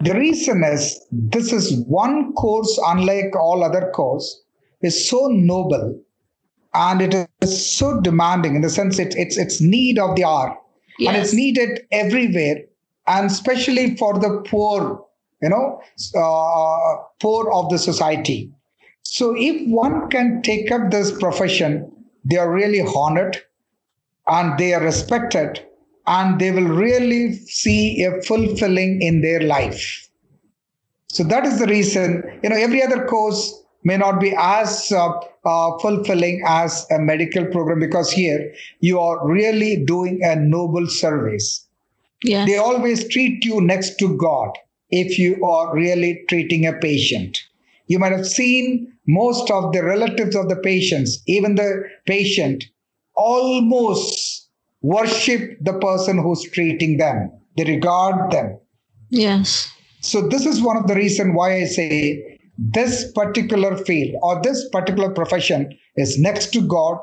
The 0.00 0.14
reason 0.14 0.62
is 0.64 1.00
this 1.10 1.52
is 1.52 1.84
one 1.86 2.32
course, 2.34 2.78
unlike 2.86 3.34
all 3.36 3.64
other 3.64 3.90
course, 3.90 4.42
is 4.80 5.08
so 5.08 5.26
noble 5.26 6.00
and 6.74 7.02
it 7.02 7.28
is 7.40 7.66
so 7.66 8.00
demanding 8.00 8.54
in 8.54 8.62
the 8.62 8.70
sense 8.70 8.98
it, 8.98 9.14
it's 9.16 9.36
it's 9.36 9.60
need 9.60 9.98
of 9.98 10.14
the 10.16 10.24
hour 10.24 10.56
yes. 10.98 11.08
and 11.08 11.22
it's 11.22 11.34
needed 11.34 11.80
everywhere 11.90 12.56
and 13.06 13.30
especially 13.30 13.96
for 13.96 14.18
the 14.18 14.42
poor 14.46 15.04
you 15.42 15.48
know 15.48 15.80
uh, 16.16 17.02
poor 17.20 17.50
of 17.52 17.70
the 17.70 17.78
society 17.78 18.52
so 19.02 19.34
if 19.36 19.68
one 19.68 20.08
can 20.10 20.42
take 20.42 20.70
up 20.70 20.90
this 20.90 21.16
profession 21.18 21.90
they 22.24 22.36
are 22.36 22.52
really 22.52 22.82
honored 22.94 23.38
and 24.26 24.58
they 24.58 24.74
are 24.74 24.82
respected 24.82 25.64
and 26.08 26.40
they 26.40 26.50
will 26.50 26.68
really 26.68 27.34
see 27.34 28.02
a 28.02 28.20
fulfilling 28.22 29.02
in 29.02 29.20
their 29.20 29.40
life. 29.42 30.08
So 31.08 31.22
that 31.24 31.44
is 31.44 31.58
the 31.58 31.66
reason, 31.66 32.22
you 32.42 32.48
know, 32.48 32.56
every 32.56 32.82
other 32.82 33.06
course 33.06 33.62
may 33.84 33.96
not 33.98 34.20
be 34.20 34.34
as 34.38 34.90
uh, 34.90 35.10
uh, 35.44 35.78
fulfilling 35.78 36.42
as 36.46 36.86
a 36.90 36.98
medical 36.98 37.44
program 37.46 37.80
because 37.80 38.10
here 38.10 38.52
you 38.80 38.98
are 38.98 39.26
really 39.26 39.84
doing 39.84 40.20
a 40.22 40.34
noble 40.36 40.86
service. 40.86 41.66
Yes. 42.24 42.48
They 42.48 42.56
always 42.56 43.06
treat 43.08 43.44
you 43.44 43.60
next 43.60 43.96
to 43.98 44.16
God 44.16 44.50
if 44.90 45.18
you 45.18 45.44
are 45.44 45.74
really 45.74 46.24
treating 46.28 46.66
a 46.66 46.72
patient. 46.72 47.38
You 47.86 47.98
might 47.98 48.12
have 48.12 48.26
seen 48.26 48.92
most 49.06 49.50
of 49.50 49.72
the 49.72 49.84
relatives 49.84 50.34
of 50.34 50.48
the 50.48 50.56
patients, 50.56 51.22
even 51.26 51.54
the 51.54 51.84
patient, 52.06 52.64
almost 53.14 54.47
worship 54.82 55.58
the 55.60 55.74
person 55.74 56.18
who's 56.18 56.42
treating 56.50 56.98
them, 56.98 57.30
they 57.56 57.64
regard 57.64 58.30
them. 58.30 58.58
Yes. 59.10 59.70
So, 60.00 60.28
this 60.28 60.46
is 60.46 60.62
one 60.62 60.76
of 60.76 60.86
the 60.86 60.94
reason 60.94 61.34
why 61.34 61.56
I 61.56 61.64
say 61.64 62.38
this 62.56 63.10
particular 63.12 63.76
field 63.76 64.14
or 64.22 64.40
this 64.42 64.68
particular 64.70 65.10
profession 65.10 65.76
is 65.96 66.18
next 66.18 66.52
to 66.52 66.60
God. 66.60 66.98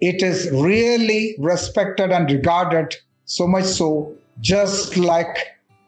It 0.00 0.22
is 0.22 0.50
really 0.52 1.34
respected 1.38 2.12
and 2.12 2.30
regarded 2.30 2.94
so 3.24 3.46
much 3.46 3.64
so, 3.64 4.14
just 4.40 4.96
like 4.96 5.38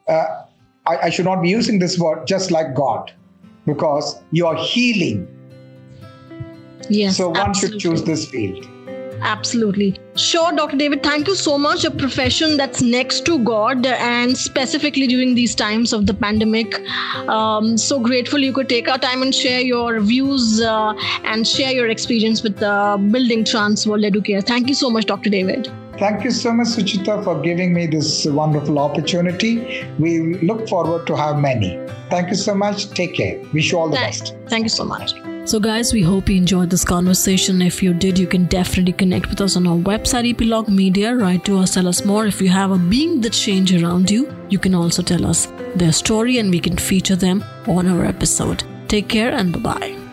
uh, 0.08 0.24
I, 0.86 0.96
I 1.04 1.10
should 1.10 1.26
not 1.26 1.42
be 1.42 1.50
using 1.50 1.78
this 1.78 1.98
word, 1.98 2.26
just 2.26 2.50
like 2.50 2.74
God, 2.74 3.12
because 3.66 4.20
you 4.32 4.46
are 4.46 4.56
healing. 4.56 5.28
Yes. 6.88 7.16
So, 7.16 7.28
one 7.28 7.50
absolutely. 7.50 7.80
should 7.80 7.90
choose 7.90 8.02
this 8.04 8.26
field. 8.28 8.66
Absolutely. 9.20 9.98
Sure, 10.18 10.50
Dr. 10.50 10.76
David, 10.76 11.04
thank 11.04 11.28
you 11.28 11.36
so 11.36 11.56
much. 11.56 11.84
A 11.84 11.92
profession 11.92 12.56
that's 12.56 12.82
next 12.82 13.24
to 13.26 13.38
God 13.38 13.86
and 13.86 14.36
specifically 14.36 15.06
during 15.06 15.36
these 15.36 15.54
times 15.54 15.92
of 15.92 16.06
the 16.06 16.14
pandemic. 16.14 16.80
Um, 17.28 17.78
so 17.78 18.00
grateful 18.00 18.40
you 18.40 18.52
could 18.52 18.68
take 18.68 18.88
our 18.88 18.98
time 18.98 19.22
and 19.22 19.32
share 19.32 19.60
your 19.60 20.00
views 20.00 20.60
uh, 20.60 20.92
and 21.22 21.46
share 21.46 21.70
your 21.70 21.88
experience 21.88 22.42
with 22.42 22.60
uh, 22.60 22.96
building 22.96 23.44
Transworld 23.44 24.10
Educare. 24.10 24.44
Thank 24.44 24.66
you 24.68 24.74
so 24.74 24.90
much, 24.90 25.06
Dr. 25.06 25.30
David. 25.30 25.70
Thank 25.98 26.24
you 26.24 26.32
so 26.32 26.52
much, 26.52 26.68
Suchita, 26.68 27.22
for 27.22 27.40
giving 27.40 27.72
me 27.72 27.86
this 27.86 28.26
wonderful 28.26 28.80
opportunity. 28.80 29.86
We 30.00 30.34
look 30.42 30.68
forward 30.68 31.06
to 31.06 31.16
have 31.16 31.38
many. 31.38 31.78
Thank 32.10 32.30
you 32.30 32.36
so 32.36 32.56
much. 32.56 32.90
Take 32.90 33.14
care. 33.14 33.40
Wish 33.52 33.70
you 33.70 33.78
all 33.78 33.88
the 33.88 33.96
best. 33.96 34.34
Thank 34.48 34.64
you 34.64 34.68
so 34.68 34.84
much. 34.84 35.14
So, 35.48 35.58
guys, 35.58 35.94
we 35.94 36.02
hope 36.02 36.28
you 36.28 36.36
enjoyed 36.36 36.68
this 36.68 36.84
conversation. 36.84 37.62
If 37.62 37.82
you 37.82 37.94
did, 37.94 38.18
you 38.18 38.26
can 38.26 38.44
definitely 38.48 38.92
connect 38.92 39.30
with 39.30 39.40
us 39.40 39.56
on 39.56 39.66
our 39.66 39.78
website, 39.78 40.28
Epilogue 40.28 40.68
Media. 40.68 41.14
Write 41.16 41.46
to 41.46 41.56
us, 41.56 41.72
tell 41.72 41.88
us 41.88 42.04
more. 42.04 42.26
If 42.26 42.42
you 42.42 42.50
have 42.50 42.70
a 42.70 42.76
being 42.76 43.22
the 43.22 43.30
change 43.30 43.72
around 43.72 44.10
you, 44.10 44.30
you 44.50 44.58
can 44.58 44.74
also 44.74 45.00
tell 45.00 45.24
us 45.24 45.48
their 45.74 45.92
story 45.92 46.36
and 46.36 46.50
we 46.50 46.60
can 46.60 46.76
feature 46.76 47.16
them 47.16 47.42
on 47.66 47.86
our 47.86 48.04
episode. 48.04 48.62
Take 48.88 49.08
care 49.08 49.32
and 49.32 49.50
bye 49.54 49.72
bye. 49.72 50.07